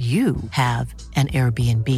[0.00, 1.88] you have an Airbnb.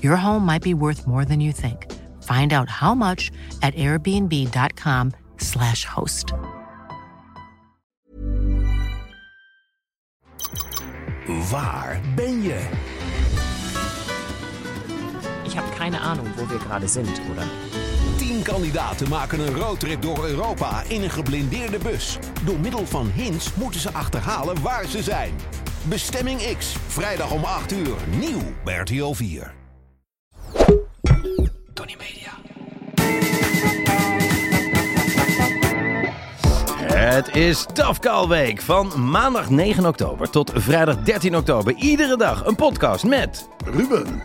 [0.00, 1.90] Your home might be worth more than you think.
[2.22, 6.32] Find out how much at airbnb.com/slash host.
[11.50, 12.60] Waar ben je?
[15.44, 17.44] Ich habe keine Ahnung, wo wir gerade sind, oder?
[18.18, 22.18] Tien kandidaten maken een roadtrip door Europa in een geblindeerde bus.
[22.44, 25.32] Door middel van hints moeten ze achterhalen waar ze zijn.
[25.88, 29.54] Bestemming X, vrijdag om 8 uur, nieuw bij RTL 4.
[31.74, 32.30] Tony Media.
[36.94, 41.74] Het is Tafkalweek van maandag 9 oktober tot vrijdag 13 oktober.
[41.74, 44.22] Iedere dag een podcast met Ruben.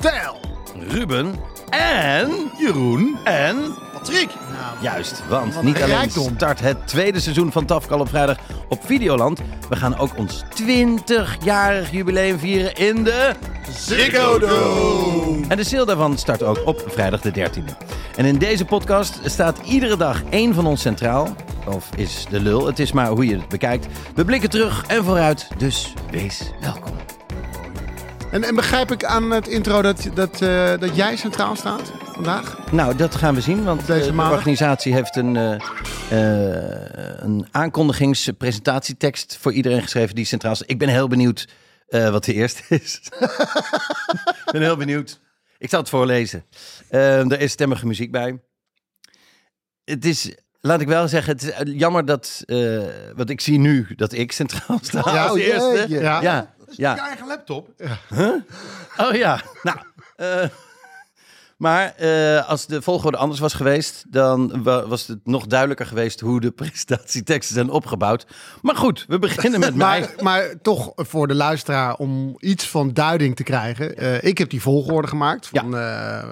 [0.00, 0.40] Tel.
[0.88, 1.34] Ruben
[1.70, 3.16] en Jeroen.
[3.24, 4.30] en Patrick.
[4.80, 6.34] Juist, want Wat niet een alleen rijkdom.
[6.34, 8.36] start het tweede seizoen van Tafkal op vrijdag
[8.68, 9.40] op Videoland.
[9.68, 13.32] We gaan ook ons 20-jarig jubileum vieren in de...
[13.78, 15.44] Ziggo Dome.
[15.48, 17.86] En de sale daarvan start ook op vrijdag de 13e.
[18.16, 21.34] En in deze podcast staat iedere dag één van ons centraal.
[21.66, 23.86] Of is de lul, het is maar hoe je het bekijkt.
[24.14, 26.92] We blikken terug en vooruit, dus wees welkom.
[28.30, 32.72] En, en begrijp ik aan het intro dat, dat, eh, dat jij centraal staat vandaag?
[32.72, 35.54] Nou, dat gaan we zien, want Deze eh, de organisatie heeft een, eh,
[36.10, 40.70] eh, een aankondigingspresentatietekst voor iedereen geschreven die centraal staat.
[40.70, 41.48] Ik ben heel benieuwd
[41.88, 43.00] wat de eerste is.
[44.46, 45.20] Ik ben heel benieuwd.
[45.58, 46.44] Ik zal het voorlezen.
[46.88, 48.40] Er is stemmige muziek bij.
[49.84, 52.42] Het is, laat ik wel zeggen, het is jammer dat,
[53.14, 55.84] want ik zie nu dat ik centraal sta Ja, als oh, eerste.
[55.88, 56.54] Ja, Ja.
[56.70, 56.98] ja.
[56.98, 57.68] eigen laptop.
[58.96, 59.78] Oh ja, nou.
[61.56, 66.20] Maar eh, als de volgorde anders was geweest, dan wa- was het nog duidelijker geweest
[66.20, 68.26] hoe de presentatieteksten zijn opgebouwd.
[68.62, 70.00] Maar goed, we beginnen met mij.
[70.00, 73.96] Maar, maar toch voor de luisteraar om iets van duiding te krijgen.
[73.96, 75.80] eh, ik heb die volgorde gemaakt van eh,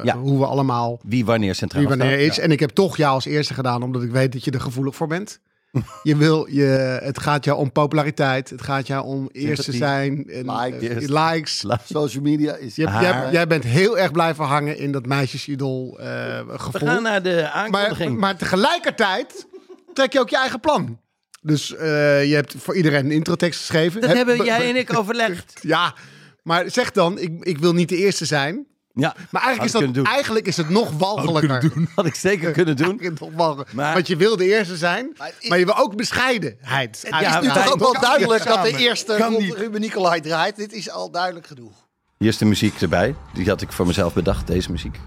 [0.03, 0.17] Ja.
[0.17, 2.39] hoe we allemaal Wie wanneer centraal wie wanneer is.
[2.39, 4.95] En ik heb toch jou als eerste gedaan, omdat ik weet dat je er gevoelig
[4.97, 5.41] voor bent.
[6.03, 6.63] Je wil, je,
[7.03, 8.51] het gaat jou om populariteit.
[8.51, 10.25] Het gaat jou om eerste zijn.
[10.31, 10.89] En, Likes.
[11.09, 11.65] eh, likes.
[11.85, 12.77] Social media is...
[12.77, 16.07] Je, jij, jij bent heel erg blijven hangen in dat meisjesidol eh
[16.47, 16.89] We gevoel.
[16.89, 18.19] gaan naar de maar, aankondiging.
[18.19, 19.47] maar tegelijkertijd
[19.95, 20.99] trek je ook je eigen plan.
[21.43, 24.01] Dus eh, je hebt voor iedereen een introtekst geschreven.
[24.01, 25.53] dat Heb- hebben be- jij en ik overlegd.
[25.63, 25.95] Ja,
[26.43, 28.67] maar zeg dan, ik, ik wil niet de eerste zijn.
[28.97, 31.73] Ja, Maar eigenlijk is, dat, eigenlijk is het nog walgelijker.
[31.95, 33.01] Had ik zeker kunnen doen.
[33.37, 33.65] Nog.
[33.73, 35.17] Maar- Want je wil de eerste zijn,
[35.49, 37.05] Maar je wil ook bescheidenheid.
[37.11, 39.55] Het Ja, is nu toch ook wel duidelijk dat de eerste rond.
[39.55, 40.57] Ruben Nicolai draait.
[40.57, 41.73] Dit is al duidelijk genoeg.
[42.19, 43.15] Hier is de muziek erbij.
[43.35, 45.01] Die had ik voor mezelf bedacht, deze muziek.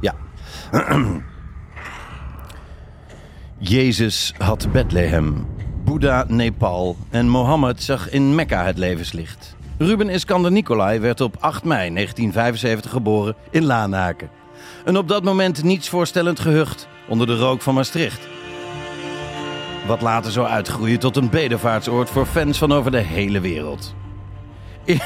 [0.00, 0.14] Ja.
[3.58, 5.46] Jezus had Bethlehem,
[5.84, 9.54] Boeddha Nepal en Mohammed zag in Mekka het levenslicht.
[9.84, 14.30] Ruben Iskander Nicolai werd op 8 mei 1975 geboren in Laanaken.
[14.84, 18.28] Een op dat moment niets voorstellend gehucht onder de rook van Maastricht.
[19.86, 23.94] Wat later zou uitgroeien tot een bedevaartsoord voor fans van over de hele wereld.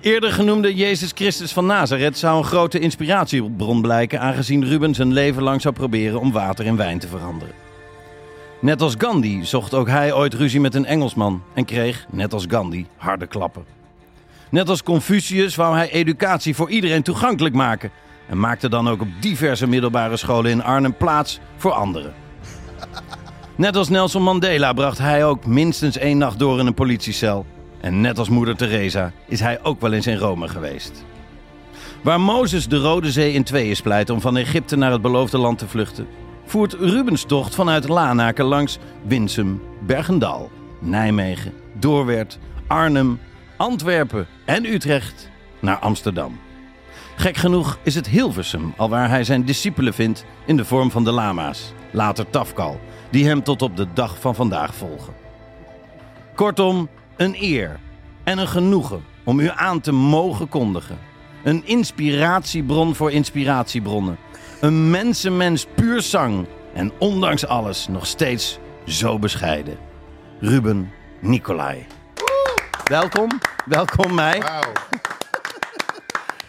[0.00, 5.42] Eerder genoemde Jezus Christus van Nazareth zou een grote inspiratiebron blijken, aangezien Ruben zijn leven
[5.42, 7.67] lang zou proberen om water in wijn te veranderen.
[8.60, 12.44] Net als Gandhi zocht ook hij ooit ruzie met een Engelsman en kreeg, net als
[12.48, 13.64] Gandhi, harde klappen.
[14.50, 17.90] Net als Confucius wou hij educatie voor iedereen toegankelijk maken
[18.28, 22.14] en maakte dan ook op diverse middelbare scholen in Arnhem plaats voor anderen.
[23.56, 27.46] Net als Nelson Mandela bracht hij ook minstens één nacht door in een politiecel.
[27.80, 31.04] En net als moeder Teresa is hij ook wel eens in Rome geweest.
[32.02, 35.58] Waar Mozes de Rode Zee in tweeën splijt om van Egypte naar het beloofde land
[35.58, 36.06] te vluchten,
[36.48, 43.20] voert Rubens tocht vanuit Lanaken langs Winsum, Bergendal, Nijmegen, Doorwerth, Arnhem,
[43.56, 45.30] Antwerpen en Utrecht
[45.60, 46.38] naar Amsterdam.
[47.16, 51.10] Gek genoeg is het Hilversum, alwaar hij zijn discipelen vindt in de vorm van de
[51.10, 52.80] lama's, later Tafkal,
[53.10, 55.14] die hem tot op de dag van vandaag volgen.
[56.34, 57.80] Kortom, een eer
[58.24, 60.98] en een genoegen om u aan te mogen kondigen.
[61.42, 64.18] Een inspiratiebron voor inspiratiebronnen.
[64.60, 69.78] Een mensenmens puur zang en ondanks alles nog steeds zo bescheiden.
[70.40, 71.86] Ruben Nicolai.
[72.84, 73.28] Welkom,
[73.64, 74.42] Welkom mij.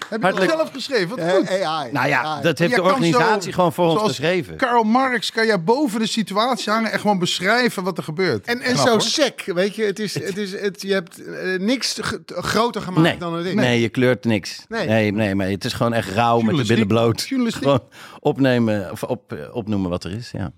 [0.10, 1.10] Heb je dat zelf geschreven?
[1.10, 1.50] Wat Eh, goed.
[1.64, 1.92] AI.
[1.92, 2.42] Nou ja, AI.
[2.42, 4.56] dat heeft de organisatie zo- gewoon voor ons geschreven.
[4.56, 8.46] Karl Marx kan jij boven de situatie hangen en gewoon beschrijven wat er gebeurt.
[8.48, 9.02] En, en Knap, zo hoor.
[9.02, 9.84] sec, weet je.
[9.84, 13.54] Het is, het is, het, je hebt eh, niks groter gemaakt Nee, dan het is.
[13.54, 14.66] nee, je kleurt niks.
[14.68, 14.88] Nee.
[14.88, 15.12] Nee.
[15.12, 17.22] nee, maar het is gewoon echt rauw met de billen bloot.
[17.22, 17.80] Gewoon
[18.20, 20.32] opnemen of op, eh, opnoemen wat er is.
[20.32, 20.52] Ja.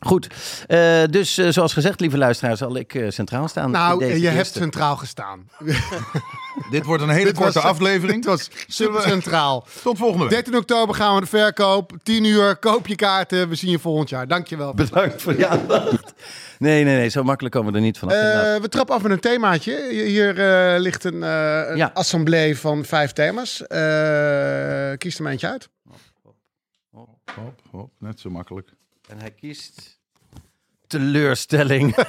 [0.00, 0.26] Goed,
[0.66, 3.64] Eh, dus eh, zoals gezegd, lieve luisteraars, zal ik eh, centraal staan.
[3.64, 5.48] in Nou, deze je hebt centraal gestaan.
[6.70, 8.16] Dit wordt een hele Dit korte was- aflevering.
[8.24, 9.66] Het was super centraal.
[9.82, 10.32] Tot volgende week.
[10.32, 11.92] 13 oktober gaan we de verkoop.
[12.02, 13.48] 10 uur, koop je kaarten.
[13.48, 14.26] We zien je volgend jaar.
[14.28, 14.74] Dankjewel.
[14.74, 16.12] Bedankt voor je aandacht.
[16.58, 18.14] Nee, nee, nee, zo makkelijk komen we er niet vanaf.
[18.14, 18.56] inderdaad.
[18.56, 19.88] Eh, we trappen af met een themaatje.
[19.90, 20.38] Hier
[20.74, 21.90] eh, ligt een, eh, een Ja.
[21.94, 23.66] assemblee van vijf thema's.
[23.66, 25.68] Eh, kies er maar eentje uit.
[26.90, 28.68] Hop, hop, net zo makkelijk.
[29.08, 29.98] En hij kiest
[30.86, 31.96] teleurstelling.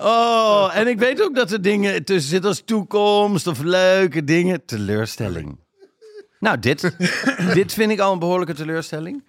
[0.00, 4.64] oh, en ik weet ook dat er dingen tussen zitten als toekomst of leuke dingen.
[4.64, 5.58] Teleurstelling.
[6.38, 6.96] Nou, dit.
[7.54, 9.24] dit vind ik al een behoorlijke teleurstelling.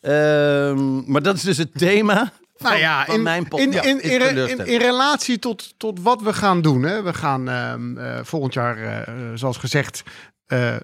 [0.00, 3.84] Ehm, maar dat is dus het thema van, Nou ja, in, mijn in, podcast.
[3.84, 6.82] in, in, in, relatie tot, tot wat we gaan doen.
[6.82, 7.02] Hè.
[7.02, 10.02] We gaan ehm, eh, volgend jaar, eh, eh, zoals gezegd,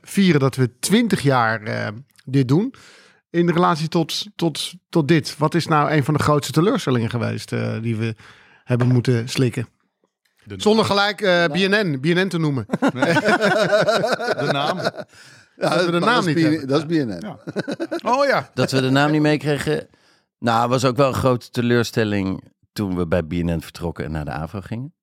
[0.02, 1.92] vieren dat we 20 jaar
[2.24, 2.74] dit doen.
[3.30, 5.36] In relatie tot, tot, tot dit.
[5.38, 8.14] Wat is nou een van de grootste teleurstellingen geweest eh, die we
[8.64, 9.68] hebben moeten slikken?
[10.56, 12.66] Zonder gelijk eh, BNN, BNN te noemen.
[12.80, 14.78] De naam.
[15.56, 16.68] Ja, dat we de naam niet.
[16.68, 17.20] Dat is BNN.
[17.20, 17.38] Ja.
[18.02, 18.50] Oh ja.
[18.54, 19.88] Dat we de naam niet meekregen.
[20.38, 22.42] Nou, was ook wel een grote teleurstelling
[22.72, 24.94] toen we bij BNN vertrokken en naar de AVRO gingen.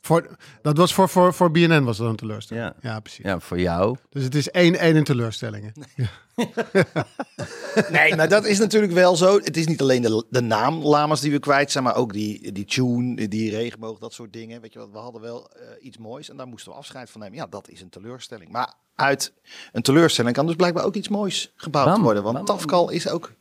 [0.00, 2.66] Voor, dat was voor, voor, voor BNN was dat een teleurstelling.
[2.66, 2.90] Ja.
[2.90, 3.24] Ja, precies.
[3.24, 3.96] Ja, voor jou.
[4.10, 5.72] Dus het is één één in teleurstellingen.
[7.90, 9.38] Nee, maar dat is natuurlijk wel zo.
[9.38, 12.52] Het is niet alleen de, de naam Lamas die we kwijt zijn, maar ook die,
[12.52, 14.60] die tune, die regenboog, dat soort dingen.
[14.60, 17.20] Weet je wat, we hadden wel eh, iets moois en daar moesten we afscheid van
[17.20, 17.36] nemen.
[17.36, 18.50] Ja, dat is een teleurstelling.
[18.50, 19.32] Maar uit
[19.72, 22.22] een teleurstelling kan dus blijkbaar ook iets moois gebouwd Bam, worden.
[22.22, 23.32] Want bam, Tafkal is ook,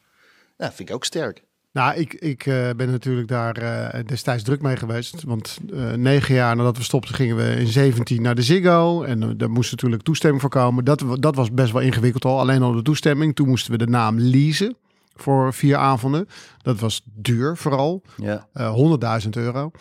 [0.57, 1.43] ja, vind ik ook sterk.
[1.77, 5.23] Nou, ik, ik eh, ben natuurlijk daar eh, destijds druk mee geweest.
[5.23, 9.03] Want eh, negen jaar nadat we stopten gingen we in 17 naar de Ziggo.
[9.03, 10.85] En daar moest natuurlijk toestemming voor komen.
[10.85, 12.39] Dat, dat was best wel ingewikkeld al.
[12.39, 13.35] Alleen al de toestemming.
[13.35, 14.75] Toen moesten we de naam leasen
[15.15, 16.27] voor vier avonden.
[16.61, 18.01] Dat was duur vooral.
[18.15, 19.71] Ja, Eh 100.000 euro.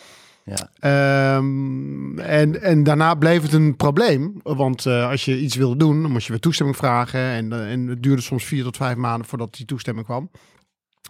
[0.45, 0.71] ja.
[0.79, 4.41] Ehm, en, en daarna bleef het een probleem.
[4.43, 7.21] Want als je iets wilde doen, dan moest je weer toestemming vragen.
[7.21, 10.31] En, en het duurde soms vier tot vijf maanden voordat die toestemming kwam.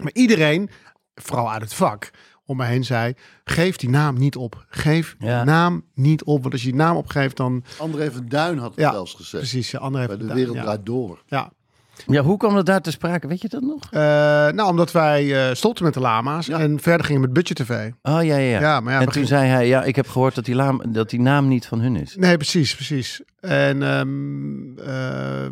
[0.03, 0.71] Maar iedereen,
[1.15, 2.11] vooral uit het vak,
[2.45, 3.15] om me heen zei...
[3.45, 4.67] geef die naam niet op.
[4.69, 5.37] Geef Ja.
[5.37, 6.41] die naam niet op.
[6.41, 7.65] Want als je die naam opgeeft, dan...
[7.79, 9.43] André van Duin had het Ja, zelfs gezegd.
[9.43, 11.23] Precies, ja, André Bij heeft de wereld draait door.
[11.27, 11.53] Ja.
[12.07, 13.27] Ja, hoe kwam dat daar te sprake?
[13.29, 13.83] Weet je dat nog?
[13.91, 14.01] Eh,
[14.49, 16.59] nou, omdat wij eh stopten met de lama's Ja.
[16.59, 17.91] en verder gingen met budget tv.
[18.03, 18.37] Oh ja, ja.
[18.37, 18.61] ja.
[18.61, 21.11] Ja, maar ja, en toen zei hij, ja, ik heb gehoord dat die, laam, dat
[21.11, 22.17] die naam niet van hun is.
[22.17, 23.23] Nee, precies, precies.
[23.41, 24.01] En eh,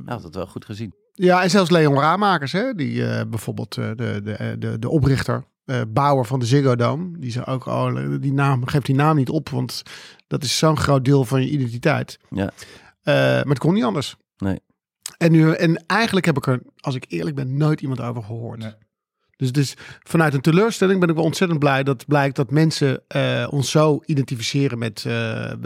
[0.04, 0.94] Hij had het wel goed gezien.
[1.14, 5.44] Ja, en zelfs Leon Raamakers, hè, die eh, bijvoorbeeld de, de, de, de oprichter,
[5.88, 9.28] bouwer van de Ziggo Dome, die zei ook, oh, die naam, geef die naam niet
[9.30, 9.82] op, want
[10.26, 12.18] dat is zo'n groot deel van je identiteit.
[12.30, 12.50] Ja.
[13.04, 14.16] Maar het kon niet anders.
[14.36, 14.60] Nee.
[15.16, 18.58] En, nu, en eigenlijk heb ik er, als ik eerlijk ben, nooit iemand over gehoord.
[18.58, 18.72] Nee.
[19.36, 23.46] Dus, dus vanuit een teleurstelling ben ik wel ontzettend blij dat blijkt dat mensen eh,
[23.50, 25.58] ons zo identificeren met, eh, eh,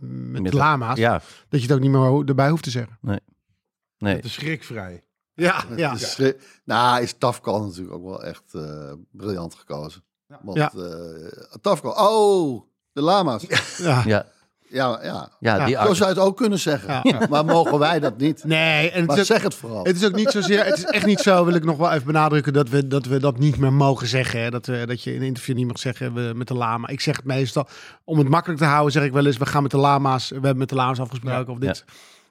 [0.00, 1.12] met, Met- lama's, Ja,
[1.48, 2.98] dat je het ook niet meer erbij hoeft te zeggen.
[3.00, 4.14] nee.
[4.14, 5.04] Het is schrikvrij.
[5.34, 5.92] Ja, ja.
[5.92, 10.04] Het is schri- Nou, is Tafkal natuurlijk ook wel echt eh, briljant gekozen.
[10.42, 10.72] Want Ja.
[10.76, 13.44] eh, Tafkal, oh, de lama's.
[13.78, 14.02] ja.
[14.06, 14.26] Ja,
[14.68, 15.28] Ja, ja.
[15.40, 17.00] ja, die Zo zou je het ook kunnen zeggen.
[17.02, 17.26] Ja.
[17.30, 18.44] Maar mogen wij dat niet?
[18.44, 19.84] Nee, en het ook, zeg het vooral.
[19.84, 20.64] het is ook niet zozeer.
[20.64, 23.20] Het is echt niet zo, wil ik nog wel even benadrukken, dat we dat, we
[23.20, 24.40] dat niet meer mogen zeggen.
[24.40, 24.50] Hè?
[24.50, 26.88] Dat, we, dat je in een interview niet mag zeggen we, met de lama.
[26.88, 27.68] Ik zeg het meestal,
[28.04, 30.28] om het makkelijk te houden, zeg ik wel eens: we gaan met de lama's.
[30.28, 31.84] We hebben met de lama's afgesproken of dit.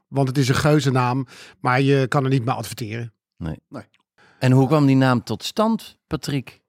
[0.08, 1.27] Want het is een geuzennaam,
[1.60, 3.13] maar je kan er niet mee adverteren.
[4.39, 6.63] En hoe kwam die naam tot stand, Patrick?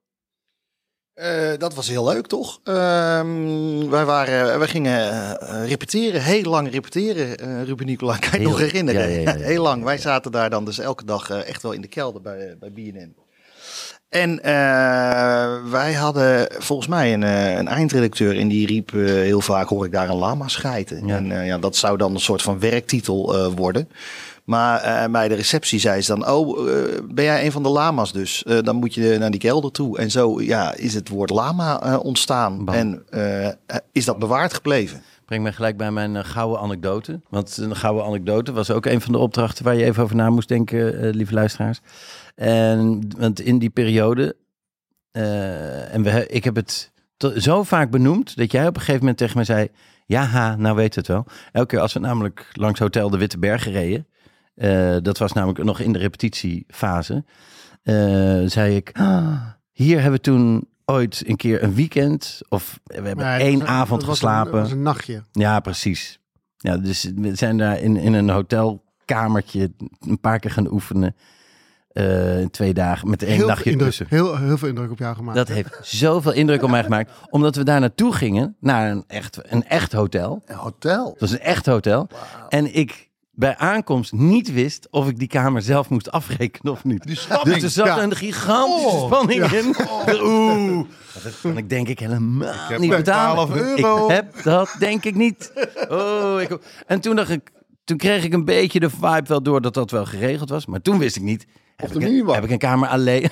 [1.17, 2.59] Eh, dat was heel leuk, toch?
[2.63, 5.09] Ehm, wij, waren, wij gingen
[5.39, 7.37] eh, repeteren, heel lang repeteren.
[7.37, 9.01] eh Ruben Nicola, kan je Heel- nog herinneren?
[9.01, 9.43] ja, ja, ja, ja.
[9.45, 9.83] heel lang.
[9.83, 12.71] Wij zaten daar dan dus elke dag eh, echt wel in de kelder bij, bij
[12.71, 13.15] BNN.
[14.09, 19.41] En eh, wij hadden volgens mij een, eh, een eindredacteur en die riep eh, heel
[19.41, 21.07] vaak hoor ik daar een lama schijten.
[21.07, 21.15] Ja.
[21.15, 23.89] En ja, dat zou dan een soort van werktitel worden.
[24.43, 26.65] Maar bij de receptie zei ze dan, oh,
[27.13, 28.43] ben jij een van de lama's dus?
[28.61, 29.97] Dan moet je naar die kelder toe.
[29.97, 32.65] En zo ja, is het woord lama ontstaan.
[32.65, 32.75] Bam.
[32.75, 33.05] En
[33.91, 35.01] is dat bewaard gebleven.
[35.25, 37.19] Breng me gelijk bij mijn gouden anekdote.
[37.29, 40.29] Want een gouden anekdote was ook een van de opdrachten waar je even over na
[40.29, 41.81] moest denken, lieve luisteraars.
[42.37, 44.35] En want in die periode,
[45.11, 46.91] eh, en we, ik heb het
[47.37, 49.67] zo vaak benoemd dat jij op een gegeven moment tegen mij zei:
[50.05, 51.25] Ja, ha, nou weet het wel.
[51.51, 54.07] Elke keer als we namelijk langs Hotel de Witte Bergen reden,
[54.55, 57.23] eh, dat was namelijk nog in de repetitiefase,
[57.83, 57.93] eh,
[58.45, 59.41] zei ik: "Ah,
[59.71, 63.99] Hier hebben we toen ooit een keer een weekend, of we hebben Nee, één avond
[63.99, 64.51] dat was een- geslapen.
[64.51, 65.23] Dat was een nachtje.
[65.31, 66.19] Ja, precies.
[66.57, 71.15] Ja, dus we zijn daar in, in een hotelkamertje een paar keer gaan oefenen.
[71.97, 74.05] Eh, twee dagen met één Heel nachtje indruk, tussen.
[74.09, 75.37] heel, heel veel indruk op jou gemaakt.
[75.37, 75.53] Dat hè?
[75.53, 77.11] heeft zoveel indruk op mij gemaakt.
[77.29, 80.41] Omdat we daar naartoe gingen, naar een echt, een echt hotel.
[80.45, 81.03] Een hotel.
[81.05, 82.07] Dat was een echt hotel.
[82.49, 87.07] En ik bij aankomst niet wist of ik die kamer zelf moest afrekenen of niet.
[87.07, 88.01] Dus er zat Ja.
[88.03, 89.05] een gigantische Oh.
[89.05, 89.75] spanning in.
[90.21, 90.87] Oeh,
[91.23, 93.45] dat kan ik denk ik helemaal heb niet betalen.
[93.47, 94.05] 12 euro.
[94.05, 95.51] Ik heb dat denk ik niet.
[95.89, 96.57] Oh, ik...
[96.87, 97.51] En toen dacht ik,
[97.83, 100.65] toen kreeg ik een beetje de vibe wel door dat dat wel geregeld was.
[100.65, 101.45] Maar toen wist ik niet.
[101.77, 102.35] Heb, de ik, een, minibar.
[102.35, 103.23] heb ik een kamer alleen?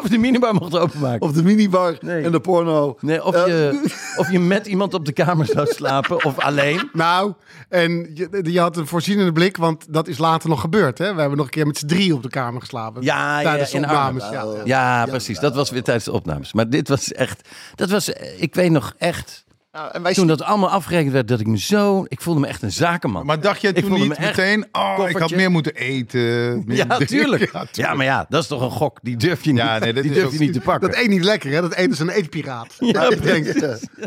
[0.00, 1.20] of de minibar mocht openmaken.
[1.20, 2.24] Of de minibar Nee.
[2.24, 2.96] en de porno.
[3.00, 6.90] Nee, of, Eh, je, of je met iemand op de kamer zou slapen of alleen.
[6.92, 7.32] Nou,
[7.68, 10.98] en je, je had een voorzienende blik, want dat is later nog gebeurd.
[10.98, 11.14] Hè?
[11.14, 13.02] We hebben nog een keer met z'n drie op de kamer geslapen.
[13.02, 14.24] Ja, ja, de opnames.
[14.30, 14.60] Ja, ja.
[14.64, 15.38] Ja, precies.
[15.38, 16.52] Dat was weer tijdens de opnames.
[16.52, 17.48] Maar dit was echt...
[17.74, 19.44] Dat was, eh, ik weet nog echt...
[19.76, 22.04] Nou, en wij Toen dat allemaal afgerekend werd, dat ik me zo...
[22.08, 23.26] Ik voelde me echt een zakenman.
[23.26, 26.20] Maar dacht jij toen niet meteen, oh, ik had meer moeten eten.
[26.66, 27.06] meer ja, drinken.
[27.06, 27.50] tuurlijk.
[27.52, 28.98] Ja, Ja, maar ja, dat is toch een gok.
[29.02, 30.90] Die durf je niet, Ja, nee, dat die durf ook- je niet te pakken.
[30.90, 31.60] Dat eet niet lekker, hè?
[31.60, 32.74] Dat eten is een eetpiraat.
[32.96, 33.46] Ja, denk,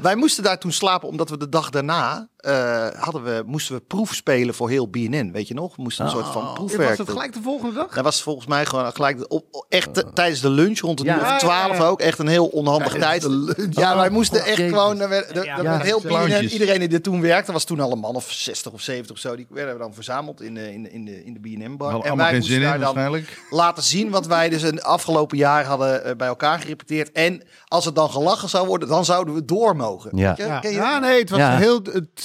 [0.01, 3.81] Wij moesten daar toen slapen omdat we de dag daarna eh, hadden we, moesten we
[3.81, 5.29] proef spelen voor heel BNN.
[5.33, 5.75] Weet je nog?
[5.75, 7.15] We moesten een soort van was proefwerk dat doen.
[7.15, 7.93] gelijk de volgende dag?
[7.93, 11.15] Dat was volgens mij gewoon gelijk de- op, echt tijdens de lunch rond de Ja.
[11.15, 11.85] uur Ja, of ja, twaalf ja.
[11.85, 11.99] ook.
[11.99, 13.27] Echt een heel onhandig tijd.
[13.69, 14.71] Ja, wij moesten echt Jezus.
[14.71, 14.99] gewoon...
[14.99, 16.01] Er werd, er- Ja, er ja, werd heel.
[16.01, 19.15] BNN, iedereen die er toen werkte, was toen al een man of 60 of 70
[19.15, 19.35] of zo.
[19.35, 21.91] Die werden we dan verzameld in de, in de, in de, in de BNN-bar.
[21.91, 23.41] Hadden En allemaal wij geen moesten zin in, daar dan waarschijnlijk.
[23.49, 27.11] laten zien wat wij dus een afgelopen jaar hadden eh, bij elkaar gerepeteerd.
[27.11, 30.17] En als het dan gelachen zou worden, dan zouden we door mogen.
[30.17, 30.33] Ja.
[30.33, 31.01] Ken- Ja, je ja dat?
[31.09, 31.57] nee, het was Ja.
[31.57, 31.81] heel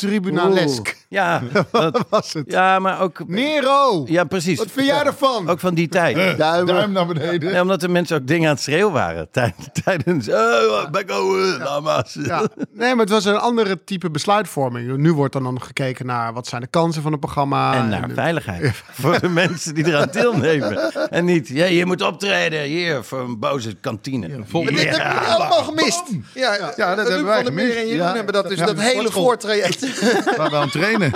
[0.09, 0.97] tribunalesk.
[1.09, 1.43] Ja,
[1.73, 2.45] dat- Was het.
[2.51, 3.29] ja, maar ook...
[3.29, 4.03] Nero!
[4.07, 4.59] Ja, precies.
[4.59, 5.49] Wat vind jij ervan?
[5.49, 6.17] Ook van die tijd.
[6.39, 6.67] Duimen.
[6.75, 7.53] Duim naar beneden.
[7.53, 9.29] Ja, omdat de mensen ook dingen aan het schreeuwen waren.
[9.31, 10.29] Tijd- Tijdens...
[10.29, 12.17] Oh, back over, lama's.
[12.25, 12.43] Ja.
[12.73, 14.97] Nee, maar het was een andere type besluitvorming.
[14.97, 17.75] Nu wordt dan, dan gekeken naar wat zijn de kansen van het programma.
[17.75, 18.83] En naar veiligheid.
[18.91, 20.93] Voor de mensen die eraan deelnemen.
[21.11, 24.29] En niet, ja, je moet optreden hier voor een boze kantine.
[24.45, 26.03] volgende- Dit hebben jullie allemaal gemist.
[26.35, 27.77] Ja, ja, Ja, dat hebben wij gemist.
[27.77, 28.15] en Ja.
[28.15, 29.94] hebben dat dus Ja, dat hele voortraject
[30.37, 31.13] Waar we aan het trainen.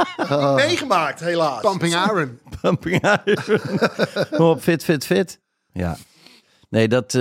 [0.55, 1.61] meegemaakt, helaas.
[1.61, 2.39] Pumping Iron.
[2.61, 3.61] Pumping Iron.
[4.49, 5.41] Op fit, fit, fit.
[5.73, 5.97] Ja.
[6.71, 7.15] Nee, dat...
[7.15, 7.21] eh,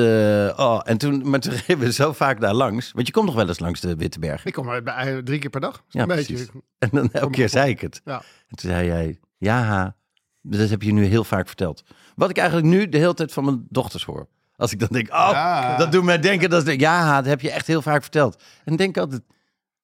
[0.59, 2.91] oh, en toen, maar toen reden we zo vaak daar langs.
[2.91, 4.45] Want je komt nog wel eens langs de Witteberg.
[4.45, 5.83] Ik kom er bij, drie keer per dag.
[5.89, 6.27] Ja, een precies.
[6.45, 6.61] beetje.
[6.79, 8.01] En dan elke keer zei ik het.
[8.05, 8.21] Ja.
[8.47, 9.95] En toen zei jij, ja,
[10.41, 11.83] dat heb je nu heel vaak verteld.
[12.15, 14.27] Wat ik eigenlijk nu de hele tijd van mijn dochters hoor.
[14.55, 15.77] Als ik dan denk, oh, Ja.
[15.77, 18.35] dat doet mij denken dat ze ja, dat heb je echt heel vaak verteld.
[18.35, 19.21] En dan denk ik altijd,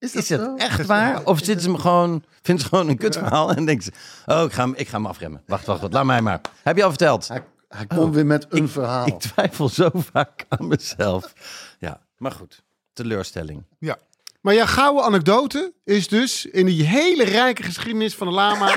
[0.03, 0.55] Is is dat zo?
[0.55, 1.25] echt waar?
[1.25, 3.91] Of zitten ze me gewoon, vinden ze gewoon een kutverhaal en denken ze,
[4.25, 5.41] oh, ik ga, hem- ik ga hem afremmen.
[5.47, 6.41] Wacht, wacht, wacht, laat mij maar.
[6.63, 7.27] Heb je al verteld?
[7.27, 9.07] Hij, hij komt weer met een verhaal.
[9.07, 11.33] Ik twijfel zo vaak aan mezelf.
[11.79, 13.63] Ja, maar goed, teleurstelling.
[13.79, 13.97] Ja.
[14.41, 18.75] Maar jouw gouden anekdote is dus in die hele rijke geschiedenis van de lama...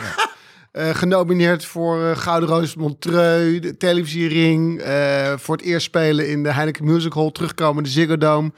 [0.73, 4.81] eh, genomineerd voor eh, Gouden Roos Montreux, de televisiering...
[4.81, 8.53] eh, voor het eerst spelen in de Heineken Music Hall, terugkomen in de Ziggo Dome.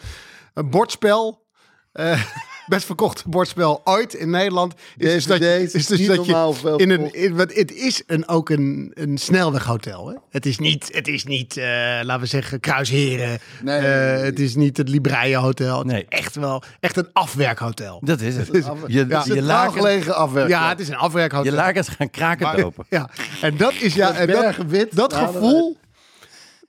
[0.54, 1.46] Een bordspel...
[2.68, 4.74] best verkochte bordspel ooit in Nederland.
[4.96, 7.14] Is dus dat is dus niet dat normaal je veel in een, verkocht.
[7.24, 10.08] in, want het is een, ook een, een snelweghotel.
[10.08, 10.14] Hè?
[10.30, 11.64] Het is niet, het is niet eh,
[12.02, 13.38] laten we zeggen, Kruisheren.
[13.62, 14.24] Nee, Eh, nee, nee.
[14.24, 15.78] het is niet het Libreie Hotel.
[15.78, 16.06] Het Nee.
[16.08, 18.00] is echt wel echt een afwerkhotel.
[18.04, 18.48] Dat is het.
[18.52, 18.74] Ja.
[18.86, 19.22] Je, Ja.
[19.26, 20.50] je, lakens, gelegen afwerken.
[20.50, 21.44] Ja, het is een afwerkhotel.
[21.52, 22.84] je lakens gaan kraken Maar- open.
[22.88, 23.10] Ja,
[23.40, 24.54] en dat is ja, en dat,
[24.90, 25.76] dat gevoel,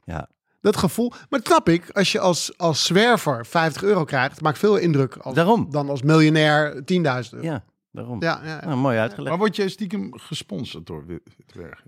[0.05, 0.27] Ja.
[0.61, 1.09] Dat gevoel.
[1.09, 5.15] Maar dat snap ik, als je als, als zwerver 50 euro krijgt, maakt veel indruk
[5.17, 5.67] als, Daarom.
[5.71, 7.21] dan als miljonair 10.000 euro.
[7.41, 8.21] Ja, daarom.
[8.21, 8.65] Ja, ja, ja.
[8.65, 9.29] Nou, mooi uitgelegd.
[9.29, 11.83] Maar word je stiekem gesponsord door Wittenberg?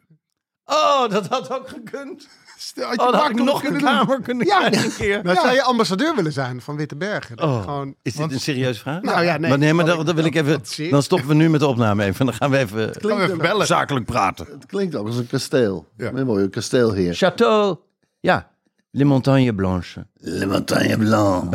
[0.65, 2.27] Oh, dat had ook gekund.
[2.57, 3.89] Stel, had je Oh, dan had ik nog een kunnen doen.
[3.91, 4.57] kamer kunnen Ja.
[4.57, 5.23] krijgen een keer.
[5.23, 7.41] Nou, zou je ambassadeur willen zijn van Witte Bergen?
[7.41, 9.01] Oh, Gewoon, is dit een serieuze vraag?
[9.01, 9.49] Nou ja, nee.
[9.49, 10.61] Maar nee, maar dan, wil ik even.
[10.89, 12.25] Dan stoppen we nu met de opname even.
[12.25, 13.65] Dan gaan we even Gaan we even bellen.
[13.67, 14.45] zakelijk praten.
[14.51, 15.87] Het klinkt ook als een kasteel.
[15.97, 16.05] Ja.
[16.05, 16.13] Ja.
[16.17, 17.15] Een mooie kasteelheer.
[17.15, 17.89] Château.
[18.19, 18.50] Ja,
[18.91, 20.03] Les Montagnes Blanches.
[20.13, 21.51] Le Montagne Blanc.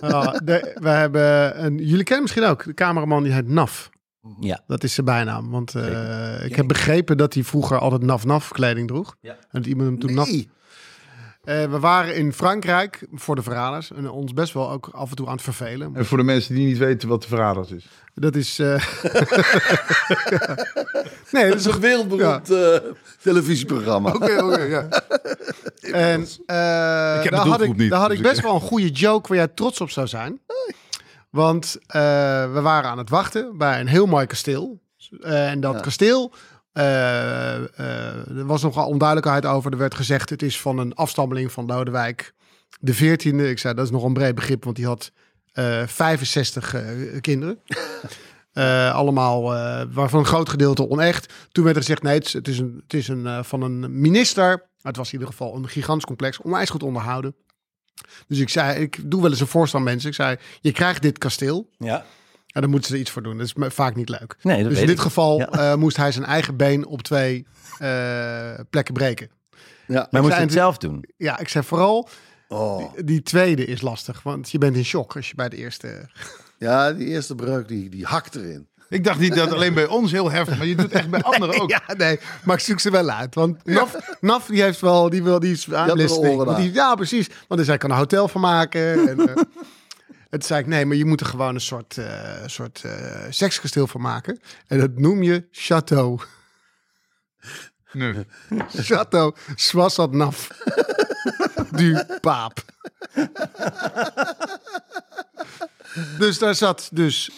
[0.00, 3.90] Ja, de- we hebben een, jullie kennen misschien ook de cameraman die heet Naf.
[4.40, 4.60] Ja.
[4.66, 5.50] Dat is zijn bijnaam.
[5.50, 9.16] Want eh, ik heb begrepen dat hij vroeger altijd Naf-Naf kleding droeg.
[9.20, 9.30] Ja.
[9.32, 10.28] En dat iemand hem toen Naf...
[11.44, 13.92] Eh, we waren in Frankrijk voor de verraders.
[13.92, 15.96] En ons best wel ook af en toe aan het vervelen.
[15.96, 17.86] En voor de mensen die niet weten wat de verraders is.
[18.14, 18.58] Dat is...
[18.58, 18.84] eh,
[21.32, 22.76] nee, dat is een wereldberoemd eh,
[23.22, 24.12] televisieprogramma.
[24.12, 24.88] Oké, oké, ja.
[25.92, 26.56] En eh,
[27.30, 29.36] daar, had ik, niet, daar had ik dus ik- best wel een goede joke waar
[29.36, 30.40] jij trots op zou zijn.
[31.30, 32.00] Want eh,
[32.52, 34.80] we waren aan het wachten bij een heel mooi kasteel.
[35.20, 35.80] Eh, en dat Ja.
[35.80, 36.32] kasteel,
[36.74, 39.72] eh, eh, er was nogal onduidelijkheid over.
[39.72, 42.34] Er werd gezegd, het is van een afstammeling van Lodewijk
[42.80, 43.48] de 14e.
[43.48, 45.12] Ik zei, dat is nog een breed begrip, want die had
[45.52, 46.82] eh 65 eh,
[47.20, 47.58] kinderen.
[48.92, 49.42] Allemaal,
[49.92, 51.32] waarvan een groot gedeelte onecht.
[51.52, 54.68] Toen werd er gezegd, nee, het is, een, het is een, van een minister.
[54.82, 57.34] Het was in ieder geval een gigantisch complex, onwijs goed onderhouden.
[58.26, 60.08] Dus ik zei, ik doe wel eens een voorstel aan mensen.
[60.08, 61.70] Ik zei, je krijgt dit kasteel.
[61.78, 62.04] Ja.
[62.54, 63.36] En dan moeten ze er iets voor doen.
[63.36, 64.36] Dat is me- vaak niet leuk.
[64.42, 65.02] Nee, dat dus in dit ik.
[65.02, 65.48] geval Ja.
[65.48, 67.46] eh, moest hij zijn eigen been op twee
[67.78, 69.30] eh, plekken breken.
[69.86, 69.94] Ja.
[69.94, 71.04] Maar Ik moest zei het zelf doen?
[71.16, 72.08] Ja, ik zei vooral,
[72.48, 72.78] Oh.
[72.94, 74.22] die, die tweede is lastig.
[74.22, 76.08] Want je bent in shock als je bij de eerste...
[76.58, 78.68] ja, die eerste breuk die, die hakt erin.
[78.88, 81.22] Ik dacht niet dat alleen bij ons heel heftig, maar je doet het echt bij
[81.22, 81.70] anderen ook.
[81.70, 83.34] Ja, nee, maar ik zoek ze wel uit.
[83.34, 85.96] Want Naf, Naf die heeft wel, die wil, die is aan
[86.56, 87.28] die, ja, precies.
[87.48, 89.08] Want dus hij kan een hotel van maken.
[89.08, 89.46] En,
[90.34, 93.86] het zei ik, nee, maar je moet er gewoon een soort, eh, soort eh, sekskasteel
[93.86, 94.40] van maken.
[94.66, 96.20] En dat noem je Chateau.
[97.92, 98.26] Nee.
[98.68, 100.48] Chateau Swasat Naf.
[101.76, 102.58] du Paap.
[106.18, 107.30] dus daar zat dus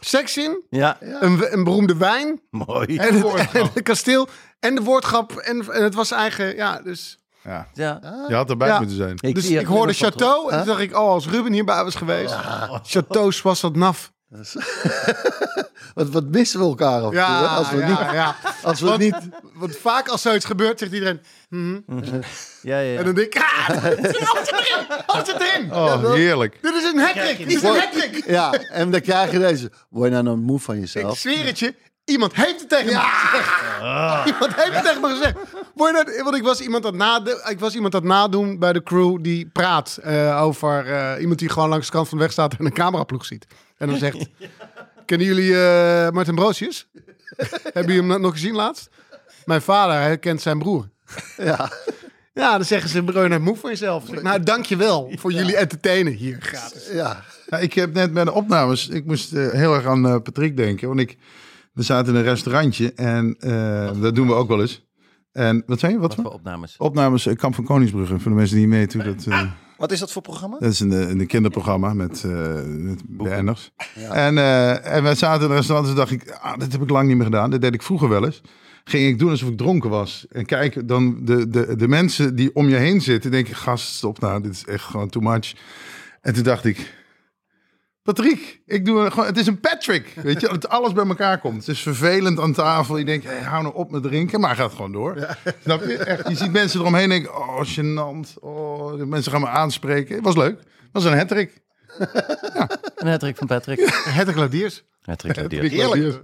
[0.00, 2.96] seks in, Ja, een, een beroemde wijn mooi.
[2.96, 4.28] en het, en het kasteel
[4.60, 5.32] en de woordgrap.
[5.32, 7.18] En, en het was eigen, ja, dus...
[7.44, 7.66] Ja.
[7.74, 8.00] Ja.
[8.28, 8.78] Je had erbij Ja.
[8.78, 9.16] moeten zijn.
[9.16, 12.34] dus ik hoorde Chateau en toen dacht ik, oh, als Ruben hierbij was geweest.
[12.82, 14.12] Chateau was dat naf.
[15.94, 17.20] Wat, wat missen we elkaar af hè?
[17.48, 17.98] Als we ja, niet...
[18.12, 18.36] ja.
[18.62, 19.14] Als we Want, niet
[19.54, 21.20] want vaak als zoiets gebeurt, zegt iedereen...
[21.48, 21.78] mhm.
[22.62, 22.98] Ja, ja, ja.
[22.98, 25.72] En dan denk ik, ah, zit erin, alles zit erin.
[25.72, 26.58] Oh, heerlijk.
[26.62, 28.24] Dit is een hattrick, dit is een hattrick.
[28.26, 29.70] ja, en dan krijg je deze.
[29.88, 31.18] Word je nou nog moe van Ik jezelf?
[31.18, 31.74] zweer het je,
[32.10, 34.26] iemand heeft het tegen me gezegd.
[34.26, 35.36] Iemand heeft het tegen me gezegd.
[35.74, 38.72] Word je nou- want ik was iemand dat nade, ik was iemand dat nadoen bij
[38.72, 42.24] de crew die praat eh, over eh, iemand die gewoon langs de kant van de
[42.24, 43.46] weg staat en een cameraploeg ziet.
[43.78, 44.16] En dan zegt,
[45.06, 46.88] kennen jullie eh Martin Broosjes?
[47.72, 48.88] Hebben jullie hem nog gezien laatst?
[49.44, 50.88] Mijn vader, hij kent zijn broer.
[51.36, 51.70] Ja.
[52.34, 54.04] Ja, dan zeggen ze, bro, je moe voor jezelf.
[54.06, 56.88] Zeg, Nou, dankjewel voor jullie entertainen hier gratis.
[56.92, 57.22] ja.
[57.50, 60.88] Ja, ik heb net bij de opnames, ik moest heel erg aan Patrick denken.
[60.88, 61.16] Want ik,
[61.72, 64.88] we zaten in een restaurantje en eh, dat doen we ook wel eens.
[65.32, 65.98] En wat zei je?
[65.98, 66.24] Wat Wat voor?
[66.24, 66.74] voor opnames?
[66.78, 68.18] Opnames eh, Kamp van Koningsbrugge.
[68.18, 69.26] Voor de mensen die weten hoe dat...
[69.26, 69.42] eh,
[69.78, 70.58] Wat is dat voor programma?
[70.58, 73.70] Dat is een, een kinderprogramma met, eh met BN'ers.
[74.10, 76.82] En, eh, en wij zaten in een restaurant en toen dacht ik, ah, dat heb
[76.82, 77.50] ik lang niet meer gedaan.
[77.50, 78.40] Dat deed ik vroeger wel eens.
[78.84, 80.26] Ging ik doen alsof ik dronken was.
[80.30, 83.94] En kijk, dan de, de, de mensen die om je heen zitten, denk ik, gast,
[83.94, 85.52] stop nou, dit is echt gewoon too much.
[86.20, 86.94] En toen dacht ik,
[88.02, 90.12] Patrick, ik doe een- gewoon, het is een Patrick.
[90.22, 91.66] Weet je, dat alles bij elkaar komt.
[91.66, 92.96] Het is vervelend aan tafel.
[92.96, 95.16] Je denkt, hey, hou nou op met drinken, maar hij gaat gewoon door.
[95.64, 95.96] Snap je?
[95.96, 98.34] Echt, je ziet mensen eromheen denken, oh, gênant.
[98.40, 100.14] Oh, de mensen gaan me aanspreken.
[100.14, 100.58] Het was leuk.
[100.58, 101.62] Het was een hattrick.
[102.96, 103.78] Een hattrick van Patrick.
[104.04, 104.82] Het Claudiers.
[105.02, 105.62] Hattrick Claudier.
[105.70, 106.20] Heerlijk.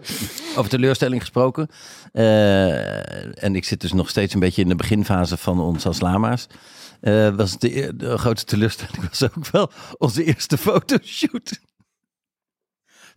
[0.56, 1.68] Over teleurstelling gesproken.
[2.12, 6.00] Eh, en ik zit dus nog steeds een beetje in de beginfase van ons als
[6.00, 6.46] lama's.
[7.00, 11.60] Eh, was de, eer- de grootste teleurstelling was ook wel onze eerste fotoshoot.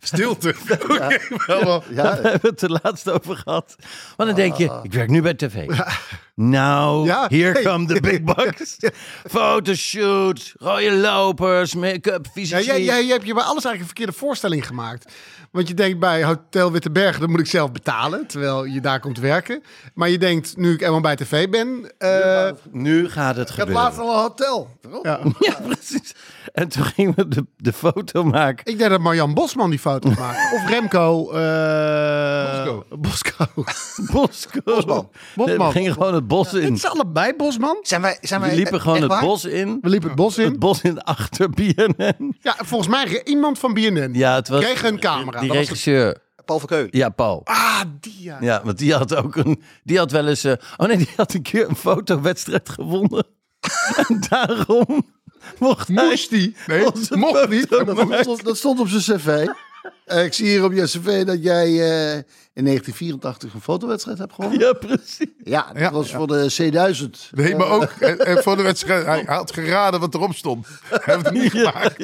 [0.00, 0.54] Stilte.
[0.82, 1.18] Oké.
[1.46, 3.74] Ja, Daar hebben we het de laatste over gehad.
[4.16, 5.68] Want dan denk je, ik werk nu bij tv.
[6.34, 7.62] Nou, here Hey.
[7.62, 8.76] come the big bucks.
[9.28, 12.58] Fotoshoot, rode lopers, make-up, Ja, fysiek.
[12.60, 15.12] jij, jij, jij hebt je bij alles eigenlijk een verkeerde voorstelling gemaakt.
[15.50, 19.18] Want je denkt bij Hotel Witteberg, dat moet ik zelf betalen, terwijl je daar komt
[19.18, 19.62] werken.
[19.94, 23.74] Maar je denkt, nu ik eenmaal bij tv ben, eh, Nu gaat het gebeuren.
[23.82, 24.70] laatst al een hotel.
[25.02, 25.20] ja.
[25.38, 26.14] Ja, precies.
[26.52, 28.72] En toen gingen we de, de foto maken.
[28.72, 30.52] ik denk dat Marjan Bosman die foto's maakt.
[30.54, 31.30] Of Remco.
[31.30, 32.84] eh Bosco.
[32.96, 33.46] Bosco.
[34.12, 34.60] Bosco.
[34.64, 35.08] Bosman.
[35.34, 36.62] Nee, we gingen gewoon het bos in.
[36.64, 37.78] Het is allebei Bosman.
[37.82, 39.22] Zijn wij, zijn We wij liepen e- gewoon echt het waar?
[39.22, 39.78] bos in.
[39.80, 40.44] We liepen het bos in.
[40.44, 42.36] Het bos in achter BNN.
[42.40, 44.10] Ja, volgens mij re- iemand van BNN.
[44.12, 44.64] Ja, het was...
[44.64, 45.38] Kreeg een camera.
[45.40, 46.18] Die Dat was regisseur.
[46.44, 46.88] Paul van Keulen.
[46.90, 47.40] Ja, Paul.
[47.44, 48.36] Ah, die ja.
[48.40, 49.62] Ja, want die had ook een...
[49.84, 50.44] Die had wel eens...
[50.44, 53.26] eh, oh nee, die had een keer een fotowedstrijd gewonnen.
[54.08, 55.02] en daarom
[55.58, 56.04] mocht hij...
[56.08, 56.56] Moest die?
[56.66, 57.68] Nee, onze mocht niet.
[57.68, 59.46] Dat stond, dat stond op zijn cv.
[60.04, 62.14] Eh, ik zie hier op je cv dat jij eh,
[62.52, 64.60] in 1984 een fotowedstrijd hebt gewonnen.
[64.60, 65.26] Ja, precies.
[65.44, 65.90] Ja, dat Ja.
[65.92, 67.30] was voor de C1000.
[67.30, 69.06] Nee, maar ook en, en voor de wedstrijd.
[69.06, 70.66] Hij had geraden wat erop stond.
[70.88, 71.96] Hij heeft het niet gemaakt.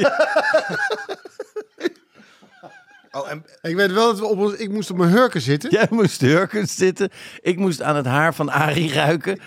[3.17, 5.71] Oh, en Ik weet wel dat we op ons, ik moest op mijn hurken zitten.
[5.71, 7.11] Jij moest hurkend zitten.
[7.41, 9.41] Ik moest aan het haar van Arie ruiken.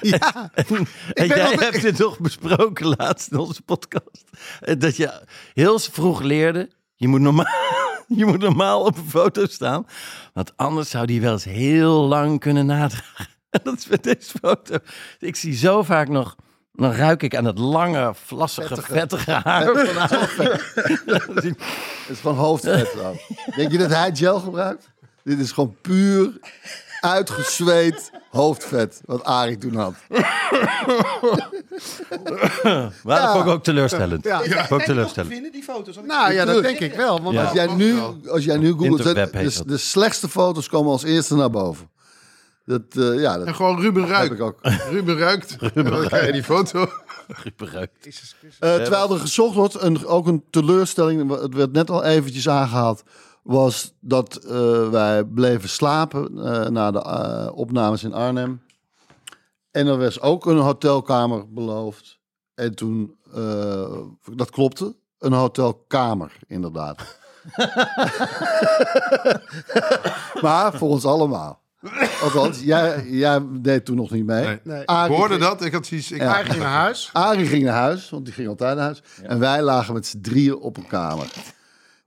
[0.00, 0.50] Ja.
[0.54, 4.24] En, en jij hebt dit nog besproken laatst in onze podcast.
[4.60, 5.22] Eh, Dat je
[5.54, 6.70] heel vroeg leerde...
[6.94, 7.46] Je moet normaal,
[8.08, 9.86] je moet normaal op een foto staan.
[10.32, 13.26] Want anders zou die wel eens heel lang kunnen nadragen.
[13.62, 14.78] dat is met deze foto.
[15.18, 16.36] Ik zie zo vaak nog...
[16.76, 20.50] Dan ruik ik aan het lange, vlassige, vettige haar van Arie.
[21.34, 21.56] Het
[22.08, 23.18] is gewoon hoofdvet dan.
[23.56, 24.88] Denk je dat hij gel gebruikt?
[25.24, 26.32] Dit is gewoon puur
[27.00, 29.00] uitgezweet hoofdvet.
[29.04, 29.94] Wat Arie toen had.
[33.04, 34.24] Maar dat vond ik ook teleurstellend.
[34.24, 34.38] Ja.
[34.38, 35.32] Dat vond ik teleurstellend.
[35.32, 35.96] vinden, die foto's?
[36.06, 37.22] Nou ja, dat denk ik wel.
[37.22, 37.42] Want Ja.
[37.44, 39.68] Als jij nu, als jij nu googelt, Interweb de, heet de, dat.
[39.68, 41.90] de slechtste foto's komen als eerste naar boven.
[42.66, 44.34] Dat, eh, ja, dat En gewoon Ruben heb ruikt.
[44.34, 44.58] ik ook.
[44.90, 45.56] Ruben ruikt.
[45.74, 46.86] En dan krijg je die foto.
[47.28, 48.24] Gebruikt.
[48.58, 53.02] Eh, terwijl er gezocht wordt, een, ook een teleurstelling, het werd net al eventjes aangehaald,
[53.42, 58.62] was dat eh, wij bleven slapen eh, na de opnames in Arnhem.
[59.70, 62.18] En er was ook een hotelkamer beloofd.
[62.54, 63.98] En toen, eh,
[64.34, 67.18] dat klopte, een hotelkamer inderdaad.
[70.42, 71.64] maar voor ons allemaal.
[72.22, 74.44] Althans, jij, jij deed toen nog niet mee.
[74.44, 74.58] Nee.
[74.62, 74.80] Nee.
[74.80, 75.64] Ik hoorde ging- dat.
[75.64, 76.10] Ik had zoiets...
[76.12, 76.32] Ik, Ja.
[76.32, 77.10] Ging naar huis.
[77.12, 79.02] Arie ging naar huis, want die ging altijd naar huis.
[79.22, 81.26] En wij lagen met z'n drieën op een kamer.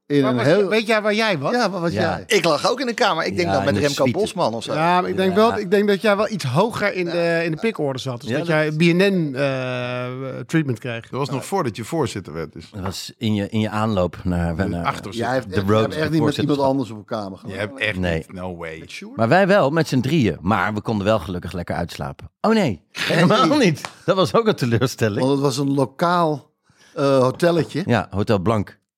[0.09, 0.67] In Waar een was- heel...
[0.67, 1.51] Weet jij waar jij was?
[1.51, 2.01] Ja, waar was Ja.
[2.27, 2.37] jij?
[2.37, 3.25] Ik lag ook in de kamer.
[3.25, 4.17] Ik denk Ja, dan met Remco suite.
[4.19, 4.73] Bosman of zo.
[4.73, 5.35] Ja, maar ik denk, Ja.
[5.35, 8.21] wel, ik denk dat jij wel iets hoger in de, in de pikorde zat.
[8.21, 11.01] Dus Ja, dat, dat- jij BNN-treatment kreeg.
[11.09, 12.53] dat was nog voordat je voorzitter werd.
[12.53, 12.69] Dus.
[12.71, 14.69] Dat was in je, in je aanloop naar...
[14.69, 17.31] naar Achter Jij hebt De echt, road echt niet met iemand anders op een kamer
[17.31, 17.59] Je gelegen.
[17.59, 18.15] hebt echt Nee.
[18.17, 18.33] niet.
[18.33, 18.87] No way.
[19.15, 20.37] Maar wij wel, met z'n drieën.
[20.41, 22.31] Maar we konden wel gelukkig lekker uitslapen.
[22.41, 23.81] Oh nee, helemaal niet.
[24.05, 25.19] Dat was ook een teleurstelling.
[25.19, 26.51] Want het was een lokaal
[26.95, 27.83] eh, hotelletje.
[27.85, 28.41] Ja, Hotel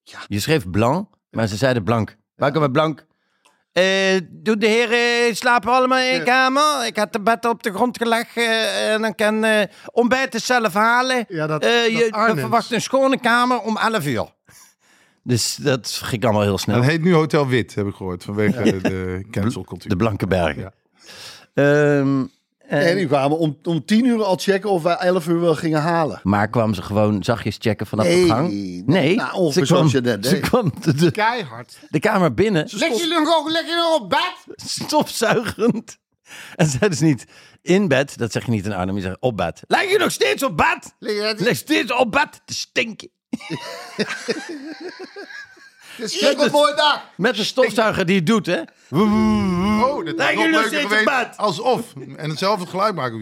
[0.04, 0.26] Blanc.
[0.28, 2.16] Je schreef Blanc, maar ze zeiden Blanc.
[2.36, 3.06] Welkom bij Blanc.
[3.72, 6.86] Eh, doe de heren slapen allemaal in je kamer?
[6.86, 10.74] Ik had de bed op de grond gelegd eh, en dan kan eh ontbijten zelf
[10.74, 11.26] halen.
[11.28, 12.40] Ja, dat, Eh, dat je Arnhems.
[12.40, 14.34] verwachten een schone kamer om 11 uur.
[15.24, 16.76] Dus dat ging allemaal heel snel.
[16.76, 18.24] Dat heet nu Hotel Wit, heb ik gehoord.
[18.24, 19.90] Vanwege de cancelcultuur.
[19.90, 20.62] De Blanke Bergen.
[20.62, 20.72] Ja.
[21.54, 22.26] Ehm,
[22.72, 25.56] en- En die kwamen om, om tien uur al checken of wij elf uur wel
[25.56, 26.20] gingen halen.
[26.24, 28.50] maar kwam ze gewoon zachtjes checken vanaf Nee, de gang?
[28.86, 31.78] Nee, nou, ongeveer ze kwam, zoals je net ze kwam de, de, Keihard.
[31.90, 34.36] de kamer binnen, Leg jullie nog ook lekker nog op bed?
[34.56, 35.98] stofzuigend.
[36.56, 37.26] En zei dus niet
[37.62, 39.62] in bed, dat zeg je niet in Arnhem, je zegt op bed.
[39.68, 40.94] Leg je nog steeds op bed?
[41.40, 43.10] Leg steeds op bed te stinken.
[45.96, 47.06] Het is een mooie dag.
[47.18, 48.62] Met een stofzuiger die het doet, hè?
[48.90, 51.38] Oh, dat is nog nog leuker steeds geweest.
[51.38, 51.94] Alsof.
[52.16, 53.22] En hetzelfde geluid maken.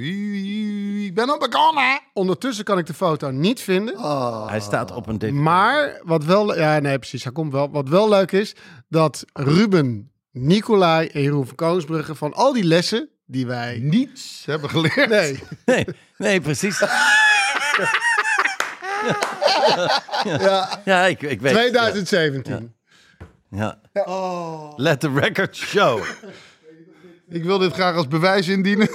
[1.06, 2.00] Ik ben op de kamer.
[2.14, 4.00] Ondertussen kan ik de foto niet vinden.
[4.48, 5.32] Hij staat op een dvd.
[5.32, 7.70] Maar wat wel, ja, nee, precies, hij komt wel.
[7.72, 8.56] Wat wel leuk is,
[8.88, 13.80] dat Ruben, Nicolai en Jeroen van Koningsbrugge van al die lessen die wij.
[13.82, 15.10] Niets hebben geleerd.
[15.10, 15.86] Nee, Nee,
[16.18, 16.80] nee, precies.
[20.24, 21.54] Ja, Ja, ik, ik weet.
[21.54, 22.76] 2017.
[23.50, 23.80] Ja.
[24.76, 26.04] Let the record show.
[27.30, 28.90] Ik wil dit graag als bewijs indienen.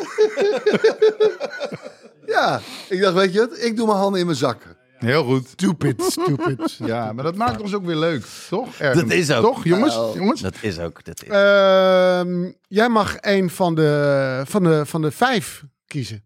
[2.26, 3.58] ja, ik dacht, weet je wat?
[3.58, 4.76] Ik doe mijn handen in mijn zakken.
[4.98, 5.48] Heel goed.
[5.48, 6.72] Stupid, stupid.
[6.84, 8.24] Ja, maar dat maakt ons ook weer leuk.
[8.48, 8.78] Toch?
[8.78, 9.02] Ergens.
[9.02, 9.42] Dat is ook.
[9.42, 9.94] Toch, jongens?
[9.94, 10.18] Nou.
[10.18, 10.40] jongens?
[10.40, 11.04] Dat is ook.
[11.04, 11.28] Dat is.
[11.28, 16.24] Ehm, jij mag een van de, van, de, van de vijf kiezen.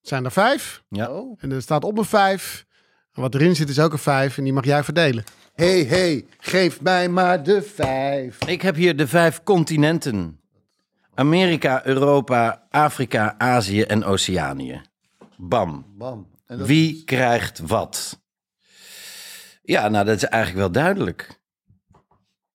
[0.00, 0.82] Het zijn er vijf.
[0.88, 1.10] Ja.
[1.10, 1.38] Oh.
[1.40, 2.64] En er staat op een vijf.
[3.14, 4.38] En wat erin zit is ook een vijf.
[4.38, 5.24] En die mag jij verdelen.
[5.54, 8.44] hey, hey, geef mij maar de vijf.
[8.44, 10.40] Ik heb hier de vijf continenten:
[11.14, 14.80] Amerika, Europa, Afrika, Azië en Oceanië.
[15.36, 15.84] Bam.
[15.98, 16.26] Bam.
[16.46, 18.20] En dat- Wie krijgt wat?
[19.62, 21.40] Ja, nou, dat is eigenlijk wel duidelijk.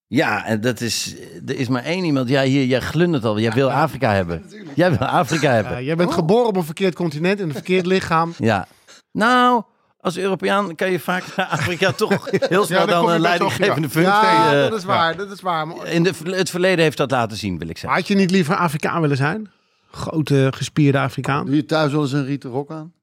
[0.08, 1.16] Ja, en dat is.
[1.46, 2.30] Er is maar één iemand.
[2.30, 3.40] Ja, hier, jij glundert al.
[3.40, 4.46] Jij wil Afrika hebben.
[4.76, 5.84] Jij wil Afrika Ja, hebben.
[5.84, 8.34] jij bent geboren op een verkeerd continent in een verkeerd lichaam.
[8.38, 8.68] Ja.
[9.12, 9.64] Nou,
[10.08, 13.94] als Europeaan kan je vaak naar Afrika toch heel snel dan een wel- leidinggevende ja.
[13.94, 14.12] functie.
[14.12, 15.18] Ja, eh, dat is waar.
[15.18, 15.68] Dat is waar.
[15.68, 18.00] Maar in de, het verleden heeft dat laten zien, wil ik zeggen.
[18.00, 19.52] had je niet liever Afrikaan willen zijn?
[19.92, 21.46] Grote, gespierde Afrikaan.
[21.46, 22.94] Doe je thuis wel eens een rieten rok aan?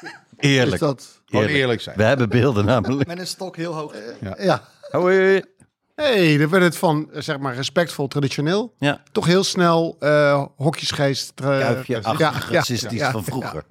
[0.00, 0.80] Is Eerlijk.
[0.80, 1.20] dat...
[1.26, 1.62] Gewoon Eerlijk.
[1.62, 1.96] eerlijk zijn.
[1.96, 3.08] We hebben beelden namelijk.
[3.08, 3.94] Met een stok heel hoog.
[4.38, 4.62] Ja.
[4.90, 5.42] Hoi.
[5.94, 8.74] hey, dan werd het van, eh, zeg maar, respectvol, traditioneel.
[8.78, 11.32] Ja, Toch heel snel eh hokjesgeest.
[11.40, 13.64] eh, kuifje ja, ja, racistisch ja, van vroeger.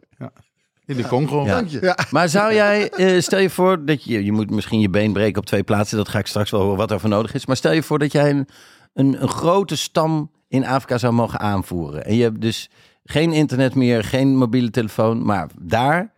[0.88, 1.44] In de Congo.
[1.46, 1.56] Ja.
[1.56, 1.82] Dank je.
[1.82, 1.98] Ja.
[2.12, 5.40] Maar zou jij, eh, stel je voor dat je, je moet misschien je been breken
[5.40, 7.46] op twee plaatsen, dat ga ik straks wel horen wat er voor nodig is.
[7.46, 8.48] Maar stel je voor dat jij een,
[8.94, 12.06] een, een grote stam in Afrika zou mogen aanvoeren.
[12.06, 12.70] En je hebt dus
[13.04, 16.14] geen internet meer, geen mobiele telefoon, maar daar,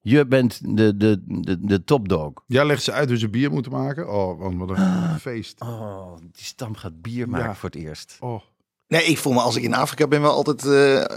[0.00, 2.32] je bent de, de, de, de topdog.
[2.46, 4.12] Jij legt ze uit hoe ze bier moeten maken.
[4.12, 5.60] Oh, want wat een feest.
[5.60, 7.54] Oh, die stam gaat bier maken Ja.
[7.54, 8.16] voor het eerst.
[8.20, 8.40] Oh.
[8.88, 11.16] Nee, ik voel me als ik in Afrika ben wel altijd eh,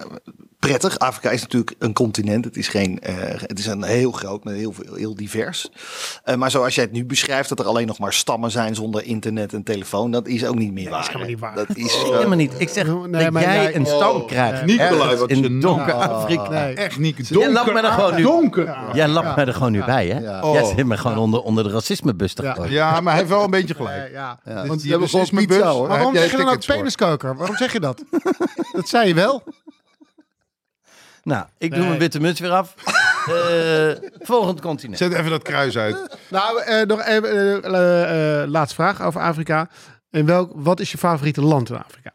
[0.59, 0.99] prettig.
[0.99, 2.45] Afrika is natuurlijk een continent.
[2.45, 5.69] Het is, geen, eh, het is een heel groot, maar heel, veel- heel divers.
[6.23, 9.03] Eh, maar zoals jij het nu beschrijft, dat er alleen nog maar stammen zijn zonder
[9.03, 11.05] internet en telefoon, dat is ook niet meer waar.
[11.07, 11.55] helemaal niet waar.
[11.55, 12.51] Dat is eh, Helemaal niet.
[12.57, 14.65] Ik zeg Nee, dat maar jij jij- een stam krijgt.
[14.65, 16.49] Nicolai, ergens wat in donker Afrika.
[16.49, 16.73] Nee.
[16.75, 17.27] Echt niet.
[17.27, 18.21] Jij lapt me er gewoon nu.
[18.23, 18.77] Donker.
[18.93, 20.19] Jij lapt mij er gewoon nu bij, hè?
[20.19, 20.39] Ja.
[20.51, 20.75] Jij Oh.
[20.75, 22.53] zit me gewoon onder, onder de racismebus te Ja.
[22.53, 22.71] gooien.
[22.71, 24.11] Ja, maar hij heeft wel een beetje gelijk.
[24.11, 24.39] Ja.
[24.45, 24.67] Ja.
[24.67, 25.87] Want gewoon pizza hoor.
[25.87, 27.35] daar Waarom zeg je dan ook peniskoker?
[27.35, 28.03] Waarom zeg je dat?
[28.73, 29.43] dat zei je wel.
[31.23, 31.87] Nou, ik doe Nee.
[31.87, 32.73] mijn witte muts weer af.
[33.27, 34.97] Eh, volgend continent.
[34.97, 36.17] Zet even dat kruis uit.
[36.29, 39.69] Nou, eh, nog even, eh, eh, eh, laatste vraag over Afrika.
[40.09, 42.11] En welk, wat is je favoriete land in Afrika?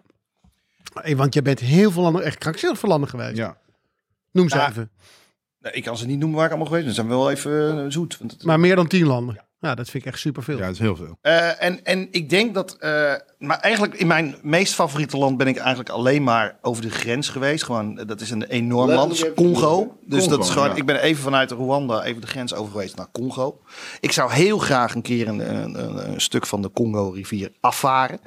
[1.02, 3.36] Eh, Want je bent heel veel landen, echt krankzinnig veel landen geweest.
[3.36, 3.56] Ja.
[4.30, 4.68] Noem ze Ja.
[4.68, 4.90] even.
[5.58, 6.94] Nee, ik kan ze niet noemen waar ik allemaal geweest ben.
[6.94, 8.18] Ze zijn wel even eh, zoet.
[8.18, 9.38] Want het- Maar meer dan tien landen.
[9.62, 10.56] Ja, dat vind ik echt superveel.
[10.58, 11.18] ja, dat is heel veel.
[11.20, 12.76] Eh, en, en ik denk dat.
[12.80, 16.90] eh, maar eigenlijk in mijn meest favoriete land ben ik eigenlijk alleen maar over de
[16.90, 17.64] grens geweest.
[17.64, 19.08] Gewoon, eh, dat is een enorm land.
[19.08, 19.96] Letterlijk Congo.
[20.06, 20.68] Dus Congo, dat is gewoon.
[20.68, 20.74] ja.
[20.74, 23.60] Ik ben even vanuit Rwanda even de grens over geweest naar Congo.
[24.00, 28.20] Ik zou heel graag een keer een, een, een- een stuk van de Congo-rivier afvaren.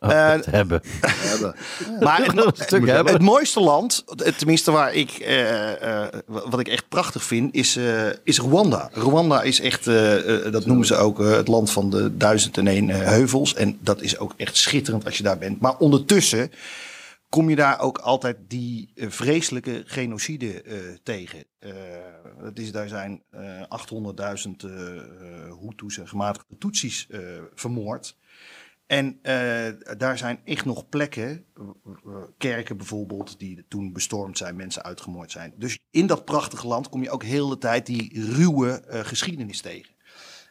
[0.00, 0.80] Oh, het hebben.
[1.06, 1.54] hebben.
[2.00, 3.12] Maar Een het, stuk hebben.
[3.12, 7.76] het mooiste land, het- tenminste waar ik, eh, eh, wat ik echt prachtig vind, is,
[7.76, 8.90] eh, is Rwanda.
[8.92, 12.58] Rwanda is echt, eh, eh, dat noemen ze ook eh, het land van de duizend
[12.58, 13.54] en één eh, heuvels.
[13.54, 15.60] En dat is ook echt schitterend als je daar bent.
[15.60, 16.50] Maar ondertussen
[17.30, 20.62] kom je daar ook altijd die eh, vreselijke genocide
[21.02, 21.44] tegen.
[22.38, 23.70] Het is, daar zijn eh 800.000
[24.16, 25.04] eh, eh,
[25.60, 27.08] Hutus en gematigde Tutsis
[27.54, 28.16] vermoord.
[28.86, 29.18] En
[29.98, 31.44] daar zijn echt nog plekken,
[32.38, 35.52] kerken bijvoorbeeld, die toen bestormd zijn, mensen uitgemoord zijn.
[35.56, 39.94] Dus in dat prachtige land kom je ook heel de tijd die ruwe geschiedenis tegen.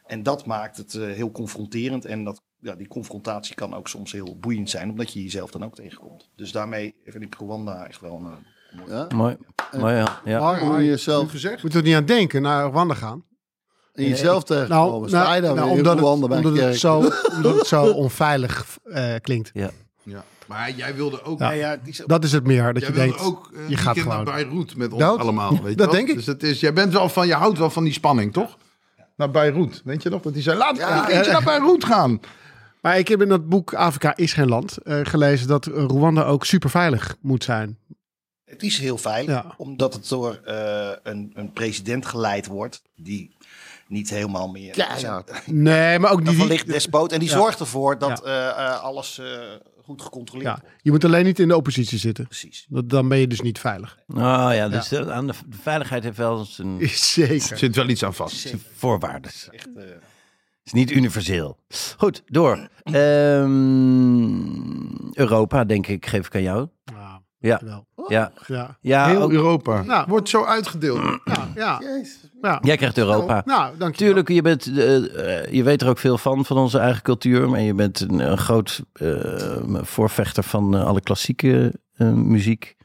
[0.09, 2.05] En dat maakt het eh, heel confronterend.
[2.05, 5.63] En dat, ja, die confrontatie kan ook soms heel boeiend zijn, omdat je jezelf dan
[5.65, 6.29] ook tegenkomt.
[6.35, 8.91] Dus daarmee vind ik Rwanda echt wel een eh, mooi.
[8.91, 9.07] Ja?
[9.15, 9.37] Mooi.
[9.77, 10.21] Mooi, ja.
[10.25, 10.39] ja.
[10.39, 11.61] Maar hoe je jezelf, gezegd.
[11.61, 13.27] Moeten we er niet aan denken, naar Rwanda gaan?
[13.93, 15.09] en jezelf tegenkomen.
[15.09, 16.97] Sta je daar nou, weer in omdat, het, omdat, zo,
[17.35, 19.51] omdat het zo onveilig eh, klinkt.
[19.53, 19.71] Ja.
[20.47, 21.39] Maar jij wilde ook...
[21.39, 21.51] Ja.
[21.51, 24.15] ja, die Dat is het meer, dat Jij je wilde denkt, ook je gaat gewoon.
[24.15, 25.51] naar Beirut met ons Dat- allemaal.
[25.51, 25.95] Weet je dat wel?
[25.95, 26.15] denk ik.
[26.15, 28.57] Dus het is, jij bent wel van, je houdt wel van die spanning, toch?
[29.19, 29.81] Naar Beirut.
[29.83, 30.21] Weet je nog?
[30.21, 32.19] Dat hij zei, laten we Ja, een keertje naar Beirut gaan.
[32.81, 36.23] Maar ik heb in dat boek Afrika is geen land eh, gelezen dat eh, Rwanda
[36.23, 37.77] ook super veilig moet zijn.
[38.45, 39.53] Het is heel veilig, Ja.
[39.57, 43.35] omdat het door eh, een, een president geleid wordt die
[43.89, 44.71] niet helemaal meer...
[44.73, 45.47] Keihard.
[45.47, 46.35] Nee, maar ook niet.
[46.35, 47.11] verlicht despoot.
[47.11, 47.35] En die Ja.
[47.35, 49.25] zorgt ervoor dat eh, eh, alles eh,
[49.83, 50.75] goed gecontroleerd Ja, wordt.
[50.81, 52.25] je moet alleen niet in de oppositie zitten.
[52.27, 52.65] Precies.
[52.69, 53.97] Dat, dan ben je dus niet veilig.
[54.07, 57.51] Oh ja, dus de, aan de, de veiligheid heeft wel zijn, Zeker.
[57.51, 58.53] Er zit wel iets aan vast.
[58.75, 59.31] voorwaarden.
[59.51, 59.83] Echt, eh,
[60.63, 61.57] is niet universeel.
[61.97, 62.67] Goed, door.
[62.83, 63.53] Ehm,
[65.13, 66.67] Europa, denk ik, geef ik aan jou.
[67.39, 68.31] Ja, Ja, ja.
[68.47, 69.81] Ja, ja Heel ook- Europa.
[69.81, 70.05] Nou.
[70.07, 70.99] Wordt zo uitgedeeld.
[71.25, 71.77] ja, ja.
[71.81, 72.19] Jezus.
[72.41, 72.59] ja.
[72.61, 73.41] jij krijgt Europa.
[73.45, 74.05] Nou, dank je.
[74.05, 77.49] Tuurlijk, je, bent, eh, eh, je weet er ook veel van, van onze eigen cultuur.
[77.49, 82.75] Maar je bent een, een groot eh, voorvechter van alle klassieke eh, muziek.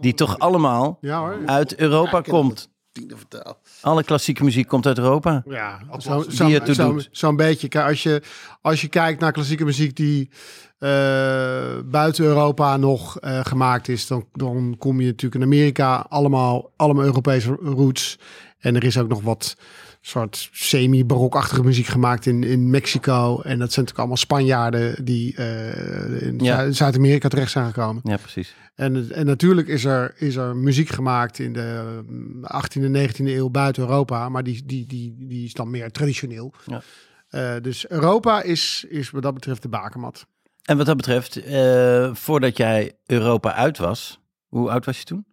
[0.00, 1.36] Die toch allemaal Ja hoor.
[1.46, 2.68] uit Europa komt.
[2.98, 3.58] Tiende vertaal.
[3.80, 5.42] Alle klassieke muziek komt uit Europa.
[5.46, 7.08] Ja, zo, zo, doet.
[7.10, 7.68] zo'n beetje.
[7.68, 8.22] Kijk, Als je,
[8.60, 10.30] als je kijkt naar klassieke muziek die
[10.78, 16.72] eh, buiten Europa nog eh, gemaakt is, dan, dan kom je natuurlijk in Amerika allemaal,
[16.76, 18.18] allemaal Europese roots.
[18.58, 19.56] En er is ook nog wat
[20.08, 23.40] soort semi-barokachtige muziek gemaakt in, in Mexico.
[23.40, 26.70] En dat zijn natuurlijk allemaal Spanjaarden die eh, in Ja.
[26.70, 28.02] Zuid-Amerika terecht zijn gekomen.
[28.04, 28.54] Ja, precies.
[28.74, 33.24] En, en natuurlijk is er, is er muziek gemaakt in de mm, 18e en 19e
[33.24, 36.52] eeuw buiten Europa, maar die, die, die, die is dan meer traditioneel.
[36.66, 36.82] Ja.
[37.28, 40.26] Eh, dus Europa is, is wat dat betreft de bakermat.
[40.64, 45.24] En wat dat betreft, eh, voordat jij Europa uit was, hoe oud was je toen?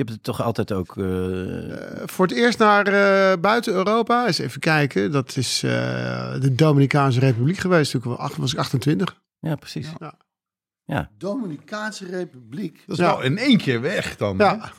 [0.00, 0.96] Je hebt het toch altijd ook...
[0.96, 5.70] eh, Eh, voor het eerst naar eh, buiten Europa, eens even kijken, dat is eh,
[6.40, 7.90] de Dominicaanse Republiek geweest.
[7.90, 9.20] Toen was- was ik 28.
[9.40, 9.88] ja, precies.
[11.18, 12.82] Dominicaanse Republiek.
[12.86, 13.10] Dat is Ja.
[13.10, 14.38] wel in één keer weg dan.
[14.38, 14.44] hè?
[14.44, 14.72] Ja,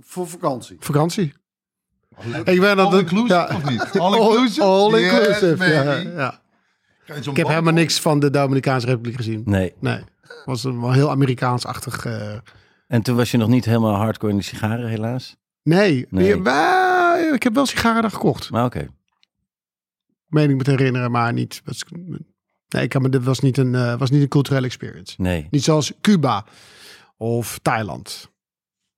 [0.00, 0.76] Voor vakantie.
[0.80, 1.34] vakantie.
[2.44, 3.50] Ik ben dat All inclusive ja.
[3.56, 3.98] of niet?
[4.00, 4.62] All inclusive?
[4.62, 6.40] All inclusive, ja, ja.
[7.30, 9.42] Ik heb helemaal niks van de Dominicaanse Republiek gezien.
[9.44, 9.74] Nee.
[9.80, 10.00] Nee,
[10.44, 12.06] was een wel heel Amerikaans-achtig.
[12.86, 15.36] Eh, En toen was je nog niet helemaal hardcore in de sigaren, helaas.
[15.62, 16.06] Nee,
[17.34, 18.50] ik heb wel sigaren daar gekocht.
[18.50, 18.88] Maar oké.
[20.26, 21.62] Meen ik me te herinneren, maar niet.
[21.64, 21.84] was-
[22.68, 25.14] Nee, ik kan me, dit was niet een, eh, was niet een culturele experience.
[25.22, 25.46] Nee.
[25.50, 26.44] Niet zoals Cuba
[27.16, 28.30] of Thailand.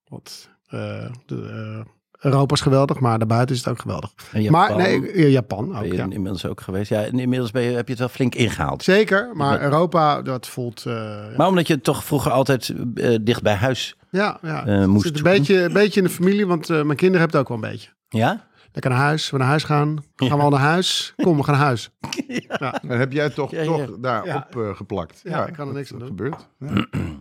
[0.05, 1.85] Wat, eh, de,
[2.18, 4.12] Europa is geweldig, maar daarbuiten is het ook geweldig.
[4.33, 4.61] En Japan?
[4.61, 6.02] Maar nee, ja, Japan ook, Ben je ja.
[6.02, 6.88] inmiddels ook geweest?
[6.90, 8.83] Ja, inmiddels ben je, heb je het wel flink ingehaald.
[8.83, 10.85] Zeker, maar Europa, dat voelt...
[10.87, 11.31] eh, ja.
[11.37, 13.96] Maar omdat je toch vroeger altijd eh, dicht bij huis...
[14.11, 14.66] ja, ja.
[14.66, 17.20] eh, Het moest zit een beetje, een beetje in de familie, want eh, mijn kinderen
[17.20, 17.90] hebben het ook wel een beetje.
[18.09, 18.46] Ja?
[18.72, 20.04] Lekker naar huis, we naar huis gaan.
[20.16, 21.12] Gaan we al naar huis?
[21.16, 21.90] Kom, we gaan naar huis.
[22.88, 23.66] Dan heb jij toch, Ja, ja.
[23.66, 24.46] toch daarop Ja.
[24.61, 25.20] eh, geplakt.
[25.24, 26.09] Ja, ik kan er niks aan doen.
[26.09, 26.48] gebeurt.
[26.59, 26.87] Ja.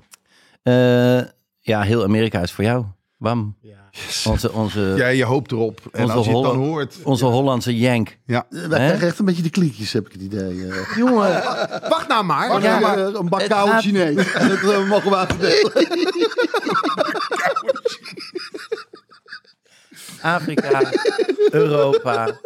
[0.64, 1.22] Eh,
[1.60, 2.86] ja, heel Amerika is voor jou.
[3.18, 3.56] Wam.
[4.26, 5.80] Onze, onze, Ja, je hoopt erop.
[5.92, 6.96] En Onze als je het dan hoort...
[7.04, 8.18] onze Hollandse Yank.
[8.26, 10.68] Ja, Wij krijgen echt een beetje de kliekjes, heb ik het idee.
[10.70, 10.96] eh.
[10.98, 11.44] Jongen,
[11.90, 12.50] Wacht nou maar.
[12.50, 14.32] Wacht, Ja, eh, maar- een bak koude gaat- Chinees.
[14.34, 15.72] En dat eh, mogen we uitdelen.
[20.22, 20.82] Afrika,
[21.52, 22.40] Europa,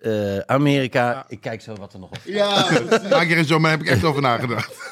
[0.00, 1.24] eh, Amerika.
[1.28, 2.70] Ik kijk zo wat er nog op Ja,
[3.20, 4.83] er zo, maar heb ik echt over nagedacht.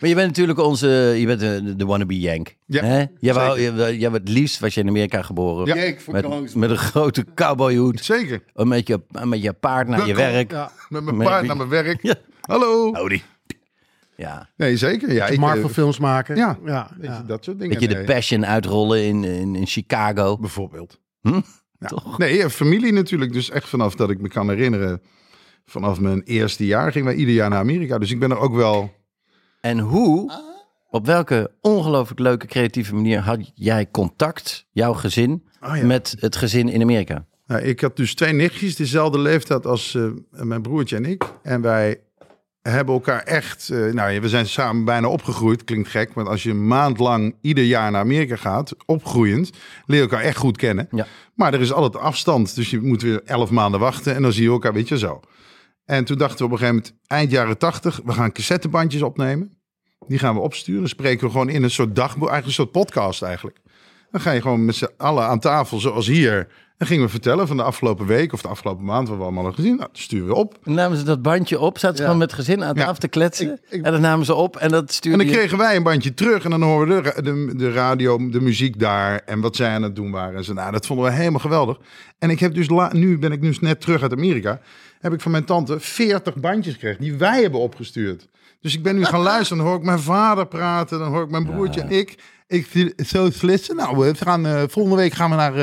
[0.00, 2.56] Maar je bent natuurlijk onze, je bent de, de wannabe Yank.
[2.66, 3.04] Ja, Hè?
[3.18, 3.60] Jij, wou,
[3.96, 5.76] jij het liefst was je in Amerika geboren.
[5.76, 5.94] Ja.
[5.98, 8.04] Voor Met, met een grote cowboyhoed.
[8.04, 8.42] Zeker.
[8.54, 10.50] Met je, met je paard naar je werk.
[10.50, 10.70] Ja.
[10.88, 12.02] Met mijn Met paard naar mijn werk.
[12.10, 12.14] Ja.
[12.40, 12.92] Hallo.
[12.94, 13.22] Audi.
[14.16, 14.48] Ja.
[14.56, 15.12] Nee, zeker.
[15.12, 16.36] Ja, ik, eh, Marvel films maken.
[16.36, 16.58] Ja.
[16.64, 17.22] ja, weet je, ja.
[17.22, 17.80] dat soort dingen.
[17.80, 20.36] Dat je de passion uitrollen in, in, in Chicago.
[20.36, 21.00] Bijvoorbeeld.
[21.20, 21.40] Hm?
[21.78, 21.88] Ja.
[21.88, 22.18] Toch?
[22.18, 23.32] Nee, eh, familie natuurlijk.
[23.32, 25.02] Dus echt vanaf dat ik me kan herinneren.
[25.64, 27.98] Vanaf mijn eerste jaar gingen wij ieder jaar naar Amerika.
[27.98, 28.98] Dus ik ben er ook wel...
[29.60, 30.32] En hoe,
[30.90, 35.84] op welke ongelooflijk leuke creatieve manier had jij contact, jouw gezin, Oh ja.
[35.84, 37.24] met het gezin in Amerika?
[37.46, 41.24] Nou, ik had dus twee nichtjes, dezelfde leeftijd als eh, mijn broertje en ik.
[41.42, 42.00] En wij
[42.62, 43.70] hebben elkaar echt...
[43.70, 45.64] eh, nou, ja, we zijn samen bijna opgegroeid.
[45.64, 49.50] Klinkt gek, maar als je een maand lang ieder jaar naar Amerika gaat, opgroeiend,
[49.86, 50.88] leer je elkaar echt goed kennen.
[50.90, 51.06] Ja.
[51.34, 54.42] Maar er is altijd afstand, dus je moet weer elf maanden wachten en dan zie
[54.42, 55.20] je elkaar, weet je, zo.
[55.90, 59.52] En toen dachten we op een gegeven moment, eind jaren tachtig, we gaan cassettebandjes opnemen.
[60.06, 63.22] Die gaan we opsturen, spreken we gewoon in een soort dagboek, eigenlijk een soort podcast
[63.22, 63.58] eigenlijk.
[64.10, 66.48] Dan ga je gewoon met z'n allen aan tafel, zoals hier.
[66.76, 69.44] En gingen we vertellen van de afgelopen week of de afgelopen maand, wat we allemaal
[69.44, 69.76] hebben gezien.
[69.76, 70.58] Nou, dat sturen we op.
[70.64, 72.08] Dan namen ze dat bandje op, zaten ze Ja.
[72.08, 72.80] gewoon met het gezin aan Ja.
[72.84, 73.52] tafel te kletsen.
[73.52, 75.76] Ik- ik- En dat namen ze op en dat En stuurde dan je- kregen wij
[75.76, 79.40] een bandje terug en dan horen we de, de, de radio, de muziek daar en
[79.40, 80.36] wat zij aan het doen waren.
[80.36, 81.78] En zo, nou, dat vonden we helemaal geweldig.
[82.18, 84.60] En ik heb dus, la- nu ben ik dus net terug uit Amerika,
[85.00, 88.28] heb ik van mijn tante 40 bandjes gekregen die wij hebben opgestuurd.
[88.60, 91.30] Dus ik ben nu gaan luisteren, dan hoor ik mijn vader praten, dan hoor ik
[91.30, 92.18] mijn broertje en ik.
[92.50, 93.76] Ik zo slissen.
[93.76, 95.54] Nou, we gaan, eh, volgende week gaan we naar.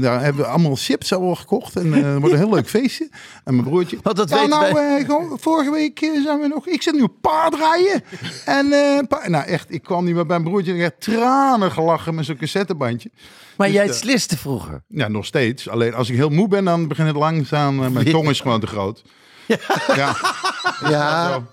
[0.00, 1.76] daar hebben we allemaal chips al gekocht.
[1.76, 3.08] En het wordt een heel leuk feestje.
[3.44, 3.98] En mijn broertje.
[4.02, 6.66] Want dat ja, weten nou, gewoon, vorige week zijn we nog.
[6.66, 8.02] Ik zit nu op paardrijden.
[8.44, 8.68] En
[9.08, 10.70] pa- nou, echt, ik kwam niet meer bij mijn broertje.
[10.72, 13.10] En ik heb tranen gelachen met zo'n cassettebandje.
[13.56, 14.82] Maar Dus, jij sliste vroeger.
[14.88, 15.68] Ja, nog steeds.
[15.68, 17.92] Alleen als ik heel moe ben, dan begint het langzaam.
[17.92, 19.02] mijn tong is gewoon te groot.
[19.46, 19.56] Ja,
[19.96, 20.16] Ja,
[20.90, 21.44] zo.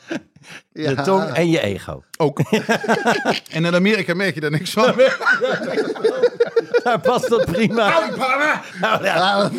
[0.71, 2.03] De tong en je ego.
[2.17, 2.39] ook.
[3.55, 4.93] en in Amerika merk je daar niks van.
[6.83, 8.09] Daar past dat prima.
[8.81, 9.51] Nou ja,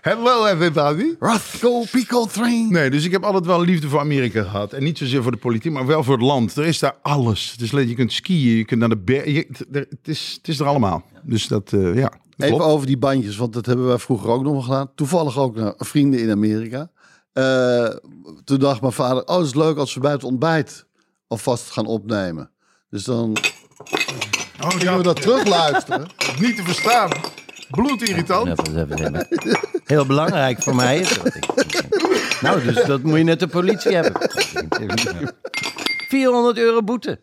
[0.00, 1.14] Hello everybody.
[1.20, 2.72] Rascal Pico Train.
[2.72, 4.72] Nee, dus ik heb altijd wel liefde voor Amerika gehad.
[4.72, 6.56] En niet zozeer voor de politiek, maar wel voor het land.
[6.56, 7.54] Er is daar alles.
[7.58, 9.32] Dus je kunt skiën, je kunt naar de bergen.
[9.32, 11.02] Je- Het is, het is er allemaal.
[11.22, 12.12] Dus dat, eh, ja.
[12.36, 14.90] Even over die bandjes, want dat hebben wij vroeger ook nog wel gedaan.
[14.94, 16.90] Toevallig ook naar vrienden in Amerika.
[17.36, 17.88] Eh,
[18.44, 20.86] toen dacht mijn vader, oh, het is leuk als we bij het ontbijt
[21.28, 22.50] alvast gaan opnemen.
[22.90, 23.36] Dus dan
[24.62, 26.06] Oh, gingen we dat terugluisteren.
[26.40, 27.10] Niet te verstaan.
[27.70, 28.60] Bloedirritant.
[29.84, 31.26] Heel belangrijk voor mij is dat.
[31.34, 31.46] ik-
[32.40, 34.12] Nou, dus dat moet je net de politie hebben.
[36.08, 37.20] 400 euro boete.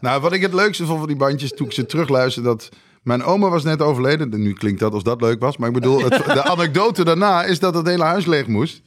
[0.00, 2.68] Nou, wat ik het leukste vond van die bandjes, toen ik ze terugluisterde, dat
[3.02, 4.42] mijn oma was net overleden.
[4.42, 7.58] Nu klinkt dat als dat leuk was, maar ik bedoel, het, de anekdote daarna is
[7.58, 8.82] dat het hele huis leeg moest.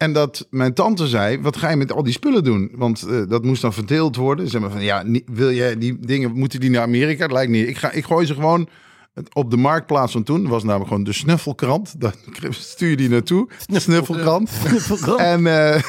[0.00, 2.70] En dat mijn tante zei, wat ga je met al die spullen doen?
[2.74, 4.48] Want eh, dat moest dan verdeeld worden.
[4.48, 7.26] Zeg maar van, ja, wil jij die dingen, moeten die naar Amerika?
[7.26, 7.68] Dat lijkt niet.
[7.68, 8.68] Ik, ga, ik gooi ze gewoon
[9.32, 10.42] op de marktplaats van toen.
[10.42, 12.00] Dat was namelijk gewoon de snuffelkrant.
[12.00, 12.14] Daar
[12.50, 13.48] stuur je die naartoe.
[13.66, 14.50] Snuffelkrant.
[15.16, 15.82] En eh,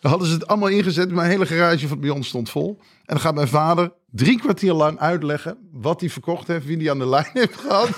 [0.00, 1.10] dan hadden ze het allemaal ingezet.
[1.10, 2.78] Mijn hele garage van bij ons stond vol.
[2.80, 6.90] En dan gaat mijn vader drie kwartier lang uitleggen wat hij verkocht heeft, wie hij
[6.90, 7.88] aan de lijn heeft gehad.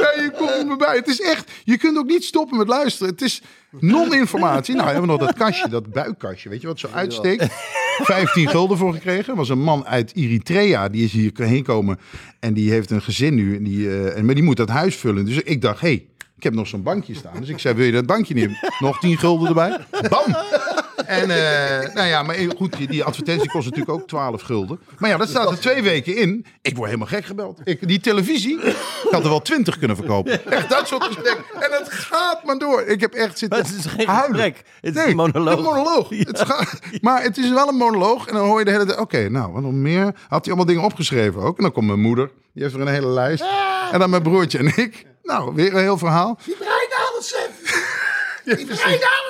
[0.00, 0.96] ja, je komt er maar bij.
[0.96, 3.12] Het is echt, je kunt ook niet stoppen met luisteren.
[3.12, 4.74] Het is non-informatie.
[4.74, 7.46] Nou, hebben we nog dat kastje, dat buikkastje, weet je wat zo uitsteekt.
[8.02, 9.32] 15 gulden voor gekregen.
[9.32, 11.98] Er was een man uit Eritrea, die is hier heen komen.
[12.40, 13.56] En die heeft een gezin nu.
[13.56, 15.24] En die, eh, maar die moet dat huis vullen.
[15.24, 17.40] Dus ik dacht, hé, hey, ik heb nog zo'n bankje staan.
[17.40, 18.58] Dus ik zei, wil je dat bankje nemen?
[18.78, 19.78] Nog 10 gulden erbij.
[20.08, 20.36] Bam!
[21.06, 24.80] En eh, nou ja, maar goed, die- die advertentie kost natuurlijk ook 12 gulden.
[24.98, 26.46] Maar ja, dat staat er twee weken in.
[26.62, 27.60] Ik word helemaal gek gebeld.
[27.64, 28.76] Ik, die televisie, ik
[29.10, 30.46] had er wel 20 kunnen verkopen.
[30.52, 31.38] Echt dat soort gesprek.
[31.60, 32.82] En het gaat maar door.
[32.82, 34.30] Ik heb echt zitten Maar het is geen huilen.
[34.40, 34.56] gesprek.
[34.80, 35.56] Het is Nee, een monoloog.
[35.58, 36.08] Een monoloog.
[36.34, 38.26] Het gaat- maar het is wel een monoloog.
[38.26, 38.98] En dan hoor je de hele tijd...
[38.98, 40.02] Oké, nou, wat nog meer?
[40.04, 41.56] Had hij allemaal dingen opgeschreven ook.
[41.56, 42.30] En dan komt mijn moeder.
[42.52, 43.44] Die heeft er een hele lijst.
[43.92, 45.06] En dan mijn broertje en ik.
[45.22, 46.38] Nou, weer een heel verhaal.
[46.44, 46.56] Die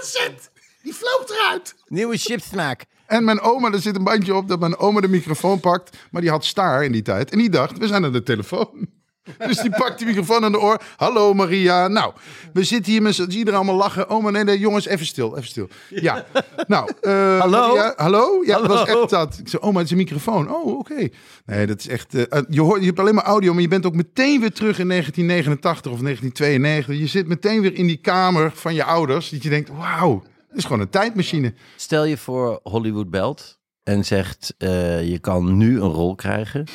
[0.04, 0.50] cent.
[0.53, 0.53] Die
[0.92, 1.74] vloog eruit.
[1.88, 2.84] Nieuwe chipsmaak.
[3.06, 5.96] En mijn oma, er zit een bandje op dat mijn oma de microfoon pakt.
[6.10, 7.30] Maar die had staar in die tijd.
[7.30, 8.86] En die dacht, we zijn aan de telefoon.
[9.46, 10.80] Dus die pakt die microfoon aan de oor.
[10.96, 11.88] Hallo Maria.
[11.88, 12.12] Nou,
[12.52, 14.08] we zitten hier met er allemaal lachen.
[14.08, 15.68] Oma, nee, nee, jongens, even stil, even stil.
[15.88, 16.24] Ja,
[16.66, 16.90] nou.
[17.00, 17.66] eh, Hallo?
[17.66, 18.42] Maria, hallo?
[18.44, 19.38] Ja, dat was echt dat.
[19.38, 20.54] Ik zei, oma, het is een microfoon.
[20.54, 21.08] Oh, oké.
[21.46, 22.14] Nee, dat is echt...
[22.14, 24.52] eh, eh, je, hoort, je hebt alleen maar audio, maar je bent ook meteen weer
[24.52, 26.98] terug in 1989 of 1992.
[26.98, 29.30] Je zit meteen weer in die kamer van je ouders.
[29.30, 30.22] Dat je denkt, wauw,
[30.54, 31.54] het is gewoon een tijdmachine.
[31.76, 36.66] Stel je voor Hollywood belt en zegt eh, je kan nu een rol krijgen,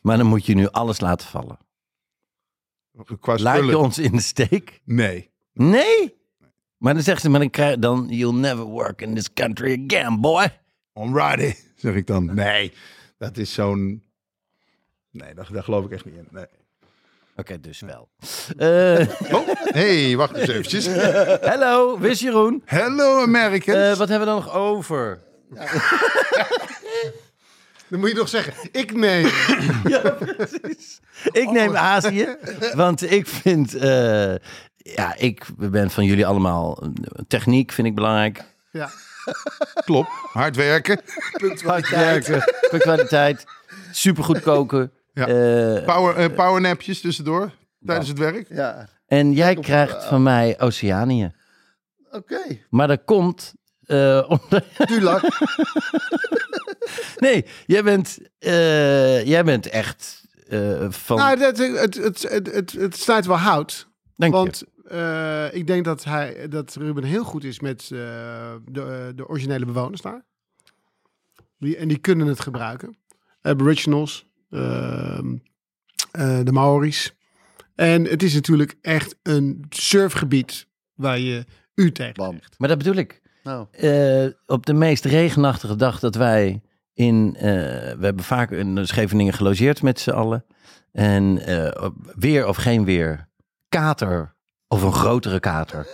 [0.00, 1.58] maar dan moet je nu alles laten vallen.
[3.20, 4.80] Qua Laat je ons in de steek?
[4.84, 5.30] Nee.
[5.52, 6.16] Nee.
[6.76, 10.20] Maar dan zegt ze, maar dan krijg dan you'll never work in this country again,
[10.20, 10.60] boy.
[10.92, 12.34] Alrighty, zeg ik dan.
[12.34, 12.72] Nee,
[13.18, 14.02] dat is zo'n...
[15.10, 16.26] Nee, daar, daar geloof ik echt niet in.
[16.30, 16.46] Nee.
[17.36, 18.08] Oké, dus wel.
[19.32, 20.86] Oh, hey, wacht eens eventjes.
[21.40, 22.62] Hallo, wist Jeroen?
[22.64, 23.78] Hello Americans.
[23.78, 25.22] Eh, wat hebben we dan nog over?
[27.88, 29.26] Dan moet je toch zeggen, ik neem.
[31.32, 32.36] Ik neem Azië,
[32.74, 34.34] want ik vind, eh,
[34.76, 36.82] ja, ik ben van jullie allemaal,
[37.28, 38.44] techniek vind ik belangrijk.
[38.70, 38.90] Ja.
[39.84, 41.00] Klopt, hard werken.
[41.64, 42.42] Hard werken,
[42.78, 43.44] kwaliteit,
[43.90, 44.92] supergoed koken.
[45.12, 45.26] Ja.
[45.26, 47.50] Eh, Power, eh, powernapjes tussendoor,
[47.84, 48.48] tijdens het werk.
[48.48, 51.32] Ja, en jij krijgt van mij Oceanië.
[52.10, 52.58] oké.
[52.70, 54.24] Maar dat komt eh,
[54.88, 55.22] omdat...
[57.18, 61.16] Nee, jij bent, eh, jij bent echt eh, van...
[61.16, 63.88] Nou, het, het, het, het, het, snijdt wel hout.
[64.16, 64.38] Dank je.
[64.38, 67.98] Want eh, ik denk dat, hij, dat Ruben heel goed is met eh,
[68.64, 70.24] de, de originele bewoners daar.
[71.58, 72.96] Die, en die kunnen het gebruiken.
[73.40, 74.30] Aboriginals,
[76.44, 77.14] de Maori's.
[77.74, 81.44] En het is natuurlijk echt een surfgebied waar je
[81.74, 82.40] u tegen Bam.
[82.58, 83.20] Maar dat bedoel ik.
[83.44, 86.62] Nou, Eh, op de meest regenachtige dag dat wij
[86.94, 87.34] in...
[87.36, 90.44] eh, we hebben vaak in Scheveningen gelogeerd met z'n allen.
[90.92, 93.28] En eh, weer of geen weer,
[93.68, 94.34] kater
[94.68, 95.86] of een grotere kater.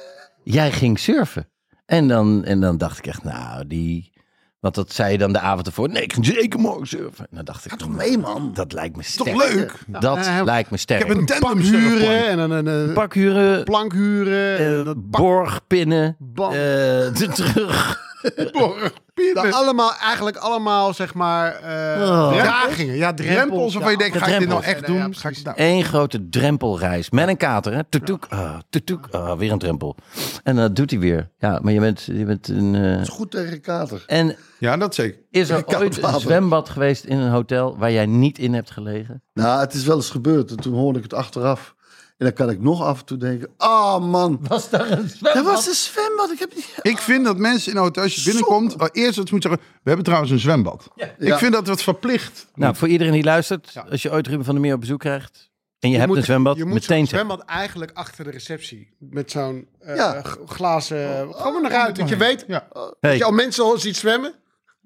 [0.44, 1.48] Jij ging surfen.
[1.86, 4.16] En dan, en dan dacht ik echt, nou, die...
[4.60, 5.88] Want dat zei je dan de avond ervoor.
[5.88, 7.24] Nee, ik ging zeker morgen surfen.
[7.30, 8.50] En dan dacht ik, toch mee, man.
[8.54, 9.36] dat lijkt me Toch sterk.
[9.54, 9.74] leuk?
[9.86, 11.00] Dat Ja, lijkt me sterk.
[11.00, 14.58] Ik heb een Pak tandem huren en een, een pak huren, plank huren.
[14.58, 16.50] en eh, dat pak, borgpinnen, Bam.
[16.50, 18.06] eh, de terug.
[19.34, 22.32] Nou, allemaal, eigenlijk allemaal, zeg maar, eh Oh.
[22.32, 22.94] dragingen.
[22.96, 23.76] Ja, drempels.
[23.76, 25.00] Of ja, je denkt, ga ik dit nou echt Ja, ja, doen?
[25.00, 25.42] Ga ik, precies.
[25.42, 27.74] nou, Eén grote drempelreis met een kater.
[27.74, 27.84] Hè?
[27.84, 29.96] Tutuk, ah, tutuk, ah, weer een drempel.
[30.42, 31.30] En dat doet hij weer.
[31.38, 32.74] Ja, maar je bent, je bent een...
[32.74, 34.04] eh, is goed tegen kater.
[34.06, 35.20] En ja, dat zeker.
[35.30, 39.22] is er ooit een zwembad geweest in een hotel waar jij niet in hebt gelegen?
[39.34, 40.50] Nou, het is wel eens gebeurd.
[40.50, 41.74] En toen hoorde ik het achteraf.
[42.18, 43.48] En dan kan ik nog af en toe denken...
[43.56, 44.38] Ah, man.
[44.42, 45.44] Was daar een Dat zwembad?
[45.44, 46.30] was een zwembad.
[46.32, 46.74] Ik heb niet...
[46.92, 49.50] Ik vind dat mensen in een hotel, als je binnenkomt, al eerst wat ze moeten
[49.50, 50.88] zeggen, we hebben trouwens een zwembad.
[50.96, 51.38] Ik Ja.
[51.38, 52.46] vind dat wat verplicht.
[52.54, 55.50] Nou, voor iedereen die luistert, als je ooit Ruben van der Meer op bezoek krijgt
[55.78, 58.94] en je, hebt moet- een zwembad, Je moet meteen zo'n zwembad eigenlijk achter de receptie.
[58.98, 60.22] Met zo'n eh, Ja.
[60.22, 61.28] g- glazen...
[61.34, 61.96] Gewoon naar uit.
[61.96, 62.68] Dat je weet Ja.
[63.00, 64.34] Hey, dat je al mensen al ziet zwemmen.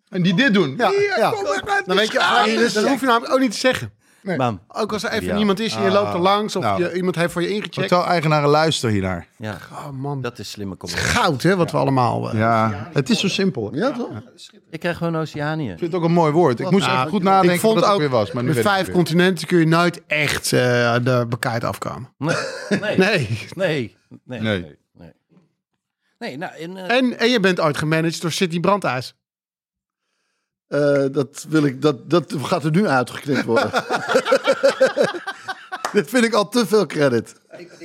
[0.08, 0.74] En die dit doen.
[0.76, 3.92] Ja, kom maar Dan weet je, dat hoef je namelijk ook niet te zeggen.
[4.22, 4.60] Bam.
[4.68, 5.34] Ook als er even Ja.
[5.36, 6.82] niemand is en je loopt er langs of nou.
[6.82, 7.76] je, iemand heeft voor je ingecheckt.
[7.90, 9.26] Hotel-eigenaren, luister hiernaar.
[9.38, 11.16] Ja, Oh man, dat is slimme communicatie.
[11.20, 12.30] goud hè, wat we allemaal...
[12.30, 13.68] eh, Ja, het is zo simpel.
[13.68, 14.10] Ik Ja, toch?
[14.70, 15.66] Ik krijg gewoon Oceanië.
[15.68, 16.60] vind het ook een mooi woord.
[16.60, 18.32] Ik moest Nou, even goed nadenken ik vond wat het ook, weer was.
[18.32, 22.08] Maar nu met weet ik vijf continenten kun je nooit echt eh, de bekijkt afkomen.
[22.18, 22.36] Nee,
[22.80, 23.96] nee, nee, Nee.
[24.24, 24.40] nee, nee.
[24.40, 24.40] Nee.
[24.40, 24.60] nee,
[24.98, 25.12] nee.
[26.18, 29.14] Nee, nou, in, eh, En, en je bent ooit gemanaged door City Brandhuis.
[30.72, 33.70] Eh, dat, wil ik, dat, dat gaat er nu uitgeknipt worden.
[35.92, 37.34] Dit vind ik al te veel credit.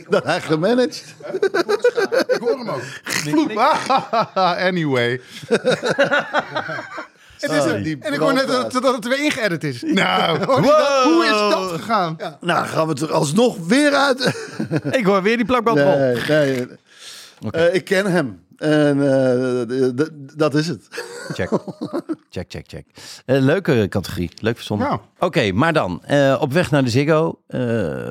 [0.09, 1.15] Dat hij gemanaged.
[2.27, 2.81] Ik hoor hem ook.
[3.03, 3.57] Vloep.
[4.69, 5.21] anyway.
[7.37, 9.81] Het is Oh, die en ik hoor net dat, het er weer ingeëdit is.
[9.81, 10.43] Nou,
[11.03, 12.17] hoe is dat gegaan?
[12.39, 14.47] Nou, gaan we het er alsnog weer uit.
[14.91, 15.97] ik hoor weer die plakbandrol.
[15.97, 16.67] Nee, nee.
[17.51, 18.45] Eh, ik ken hem.
[18.57, 19.89] En eh,
[20.35, 20.87] dat is het.
[21.33, 21.49] Check.
[22.29, 22.85] Check, check, check.
[23.25, 24.31] Eh, leuke categorie.
[24.41, 24.87] Leuk verzonnen.
[24.87, 25.01] Ja.
[25.19, 26.03] Oké, maar dan.
[26.03, 27.41] eh, op weg naar de Ziggo.
[27.47, 27.59] Eh,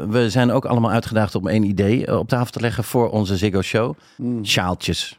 [0.08, 3.62] we zijn ook allemaal uitgedaagd om één idee op tafel te leggen voor onze Ziggo
[3.62, 3.94] Show.
[4.42, 5.18] Sjaaltjes.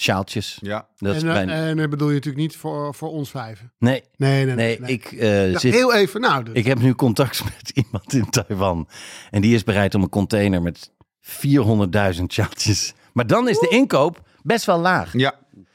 [0.00, 0.58] sjaaltjes.
[0.60, 0.88] Ja.
[0.96, 1.48] Dat is en, mijn...
[1.50, 3.72] en dat bedoel je natuurlijk niet voor, voor ons vijven.
[3.78, 4.90] nee, Nee, nee, nee, nee.
[4.92, 5.74] ik eh, Ja, zit...
[5.74, 6.42] Heel even, nou.
[6.44, 8.88] dus- Ik heb nu contact met iemand in Taiwan.
[9.30, 12.94] En die is bereid om een container met 400.000 sjaaltjes.
[13.18, 15.12] Maar dan is de inkoop best wel laag.
[15.12, 15.34] Ja.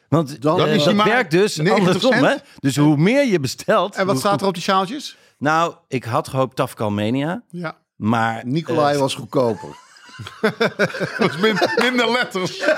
[0.09, 2.35] Want Dan eh, is dat maar werkt dus 90 andersom, hè?
[2.59, 3.95] Dus hoe meer je bestelt...
[3.95, 5.17] en wat staat er op die sjaaltjes?
[5.37, 7.43] Nou, ik had gehoopt Tafkalmenia.
[7.49, 7.77] Ja.
[7.95, 9.69] Maar Nicolai eh, was goedkoper.
[11.41, 12.59] Min- minder letters.
[12.59, 12.75] En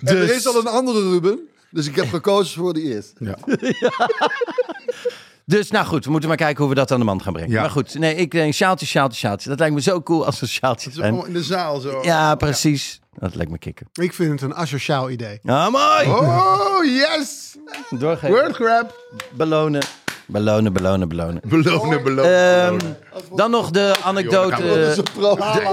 [0.00, 1.38] er dus- is al een andere Ruben.
[1.70, 3.36] Dus ik heb gekozen voor die eerste.
[5.46, 7.50] Dus nou goed, we moeten maar kijken hoe we dat aan de man gaan brengen.
[7.50, 7.60] Ja.
[7.60, 9.48] Maar goed, nee, ik denk sjaaltje, sjaaltje, sjaaltje.
[9.48, 11.26] Dat lijkt me zo cool als sjaaltjes Zo zijn.
[11.26, 12.00] in de zaal zo.
[12.02, 13.00] Ja, precies.
[13.18, 13.88] Dat lijkt me kicken.
[13.92, 15.40] Ik vind het een asociaal idee.
[15.44, 16.08] Ah, mooi!
[16.08, 17.56] Oh, yes!
[17.90, 18.28] Doorgeven.
[18.28, 18.96] Wordgrab.
[19.32, 19.82] Belonen.
[20.26, 21.40] Belonen, belonen, belonen.
[21.44, 22.64] Belonen, belonen.
[22.66, 22.78] Ehm,
[23.34, 24.94] dan nog de anekdote.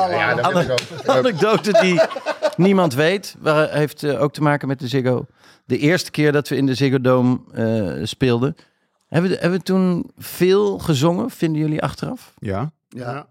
[0.10, 1.08] Ja, dat ik ook.
[1.18, 2.02] anekdote die
[2.56, 3.36] niemand weet.
[3.40, 5.26] Waar, heeft eh, ook te maken met de Ziggo.
[5.66, 8.56] De eerste keer dat we in de Ziggo Dome eh, speelden.
[9.08, 12.34] Hebben we, hebben we toen veel gezongen, vinden jullie achteraf?
[12.40, 13.28] Ja, Ja,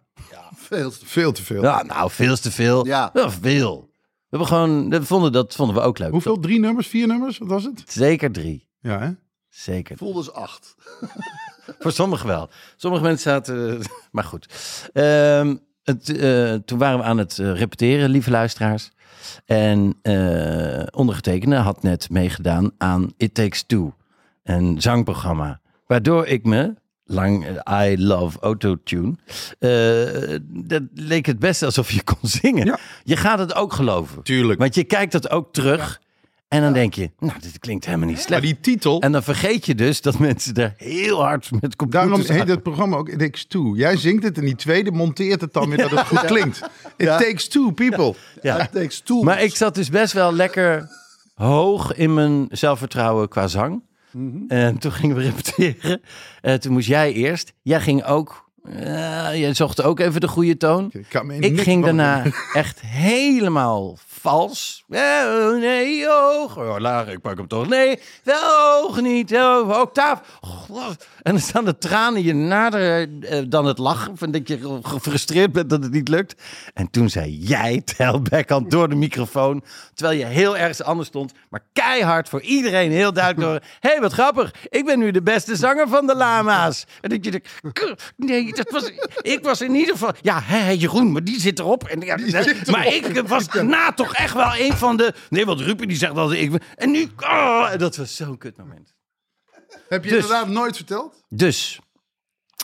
[0.57, 1.63] veel te veel te veel.
[1.63, 2.87] Ja, nou, veel te veel.
[2.87, 3.11] Ja.
[3.13, 3.90] Wel veel.
[4.31, 6.11] We hebben gewoon, we vonden, dat vonden we ook leuk.
[6.11, 6.39] Hoeveel?
[6.39, 6.87] Drie nummers?
[6.87, 7.39] Vier nummers?
[7.39, 7.83] Wat was het?
[7.87, 8.69] Zeker drie.
[8.81, 9.11] Ja, hè?
[9.49, 9.97] Zeker.
[9.97, 10.75] voelde als acht.
[11.79, 12.49] Voor sommigen wel.
[12.77, 13.81] Sommige mensen zaten.
[14.11, 14.47] Maar goed.
[14.93, 18.91] Ehm, het, eh, toen waren we aan het eh, repeteren, lieve luisteraars.
[19.45, 23.95] En eh ondergetekende had net meegedaan aan It Takes Two,
[24.43, 25.61] een zangprogramma.
[25.87, 26.75] Waardoor ik me,
[27.13, 27.47] lang
[27.85, 29.15] I love autotune,
[29.59, 32.67] eh dat leek het best alsof je kon zingen.
[32.67, 32.79] Ja.
[33.05, 34.23] Je gaat het ook geloven.
[34.23, 34.59] Tuurlijk.
[34.59, 36.01] Want je kijkt dat ook terug.
[36.49, 38.43] En dan denk je, nou, dit klinkt helemaal niet Maar slecht.
[38.43, 42.39] die titel, En dan vergeet je dus dat mensen er heel hard met computers daarom
[42.39, 43.75] heet het programma ook It Takes Two.
[43.77, 46.61] Jij zingt het en die tweede monteert het dan weer dat het goed klinkt.
[46.97, 47.19] It Ja.
[47.19, 48.15] takes two people.
[48.43, 48.57] Ja.
[48.59, 49.25] Het takes tools.
[49.25, 50.89] Maar ik zat dus best wel lekker
[51.35, 53.83] hoog in mijn zelfvertrouwen qua zang.
[54.49, 56.01] En toen gingen we repeteren.
[56.41, 57.53] Eh, toen moest jij eerst.
[57.63, 58.49] Jij ging ook.
[58.65, 60.93] eh, jij zocht ook even de goede toon.
[61.39, 64.85] Ik, ging daarna echt helemaal vals.
[64.87, 66.57] Nee, hoog.
[66.57, 67.69] Oh, laag, ik pak hem toch.
[67.69, 69.35] Nee, wel hoog niet.
[69.35, 70.21] Oh, octaaf.
[70.41, 70.87] Oh,
[71.23, 74.17] en dan staan de tranen je nader eh, dan het lachen.
[74.17, 76.43] Van dat je gefrustreerd bent dat het niet lukt.
[76.75, 79.65] En toen zei jij, tel backhand door de microfoon.
[79.95, 81.33] Terwijl je heel ergens anders stond.
[81.51, 83.61] Maar keihard voor iedereen heel duidelijk door.
[83.81, 84.55] Hé, hey, wat grappig.
[84.69, 86.85] Ik ben nu de beste zanger van de lama's.
[87.01, 88.91] En dat je denkt, "K- nee, dat was,
[89.23, 90.13] ik was in ieder geval...
[90.23, 91.85] Ja, hè, Jeroen, maar die zit erop.
[91.85, 92.17] En, ja,
[92.71, 95.15] maar ik was na toch echt wel een van de...
[95.29, 96.41] Nee, want Rupen die zegt altijd...
[96.41, 97.09] Ik ben, en nu...
[97.17, 98.95] Oh, dat was zo'n kut moment.
[99.89, 101.25] Heb je Dus- inderdaad nooit verteld?
[101.29, 101.79] Dus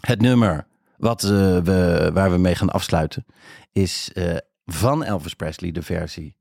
[0.00, 0.66] het nummer
[0.96, 3.26] wat, eh, we, waar we mee gaan afsluiten
[3.72, 6.36] is eh, van Elvis Presley de versie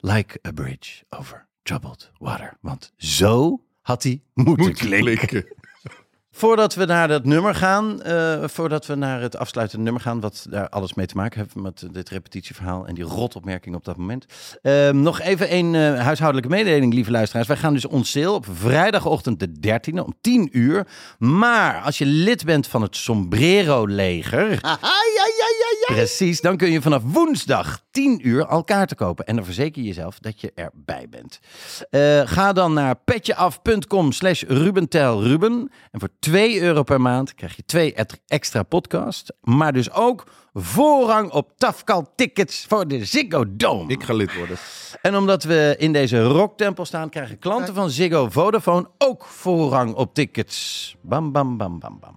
[0.00, 2.56] Like a Bridge Over Troubled Water.
[2.60, 5.16] Want zo had hij moeten, Moet klinken.
[5.28, 5.54] klinken.
[6.30, 10.46] Voordat we naar dat nummer gaan, eh, voordat we naar het afsluitende nummer gaan, wat
[10.50, 14.26] daar alles mee te maken heeft met dit repetitieverhaal en die rotopmerking op dat moment.
[14.62, 17.46] Ehm, nog even een eh, huishoudelijke mededeling, lieve luisteraars.
[17.46, 20.86] Wij gaan dus ons sale op vrijdagochtend de 13e om 10 uur.
[21.18, 24.60] Maar als je lid bent van het Sombrero-leger.
[25.86, 29.26] Precies, dan kun je vanaf woensdag 10 uur al kaarten kopen.
[29.26, 31.40] En dan verzeker je jezelf dat je erbij bent.
[31.90, 35.70] Eh, ga dan naar petjeaf.com slash rubentelruben.
[35.90, 37.94] En voor 2 euro per maand krijg je twee
[38.26, 39.30] extra podcasts.
[39.40, 43.92] Maar dus ook voorrang op Tafkal tickets voor de Ziggo Dome.
[43.92, 44.56] Ik ga lid worden.
[45.02, 50.14] En omdat we in deze rocktempel staan, krijgen klanten van Ziggo Vodafone ook voorrang op
[50.14, 50.96] tickets.
[51.00, 52.16] Bam, bam, bam, bam, bam.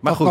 [0.00, 0.26] Maar goed.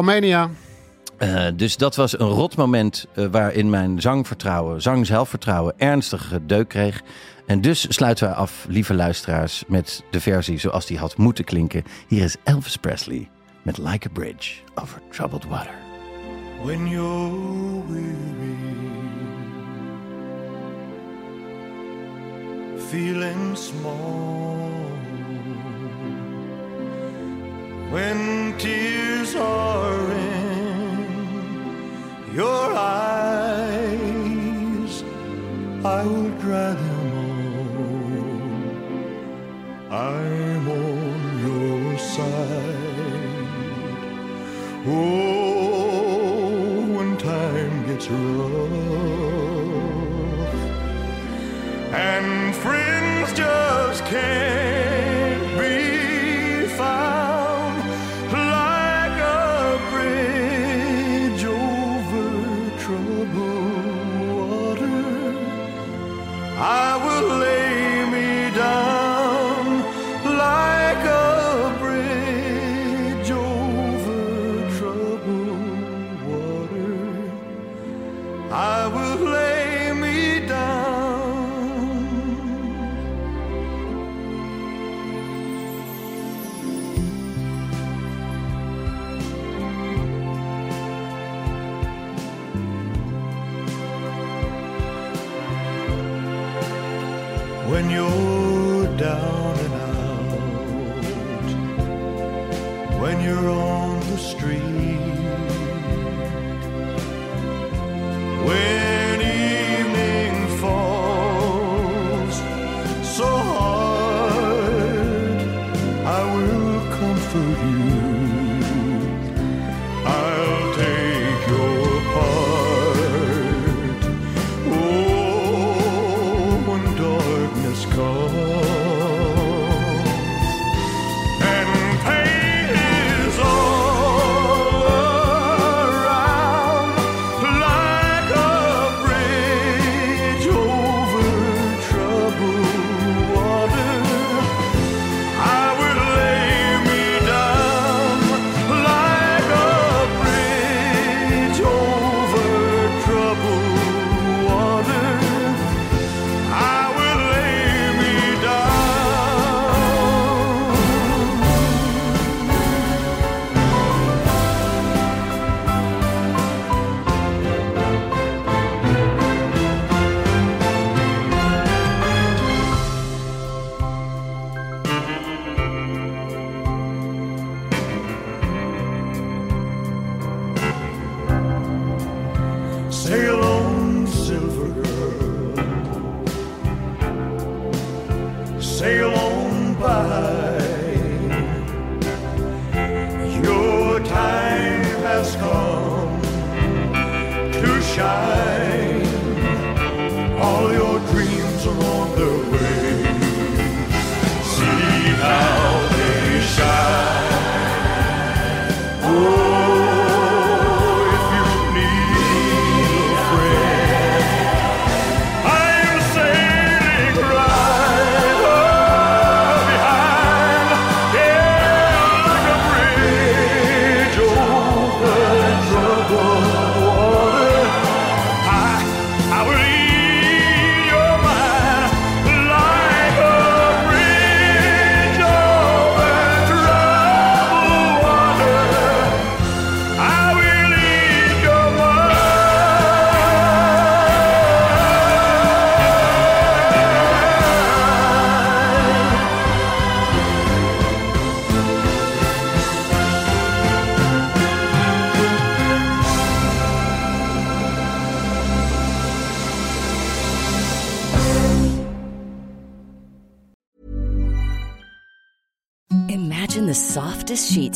[1.20, 7.02] Eh, dus dat was een rot moment eh, waarin mijn zangvertrouwen, zangzelfvertrouwen ernstig deuk kreeg.
[7.46, 11.84] En dus sluiten we af, lieve luisteraars, met de versie zoals die had moeten klinken.
[12.08, 13.30] Hier is Elvis Presley
[13.62, 15.88] met Like a Bridge Over Troubled Water.
[16.62, 18.58] when you're weary,
[22.90, 24.70] feeling small,
[27.92, 30.29] when tears are in
[32.40, 34.24] your eyes,
[35.84, 37.10] I will dry them
[39.92, 39.98] all.
[40.00, 42.78] I'm on your side.
[44.88, 46.16] Oh,
[46.96, 48.60] when time gets rough
[52.08, 54.69] and friends just can't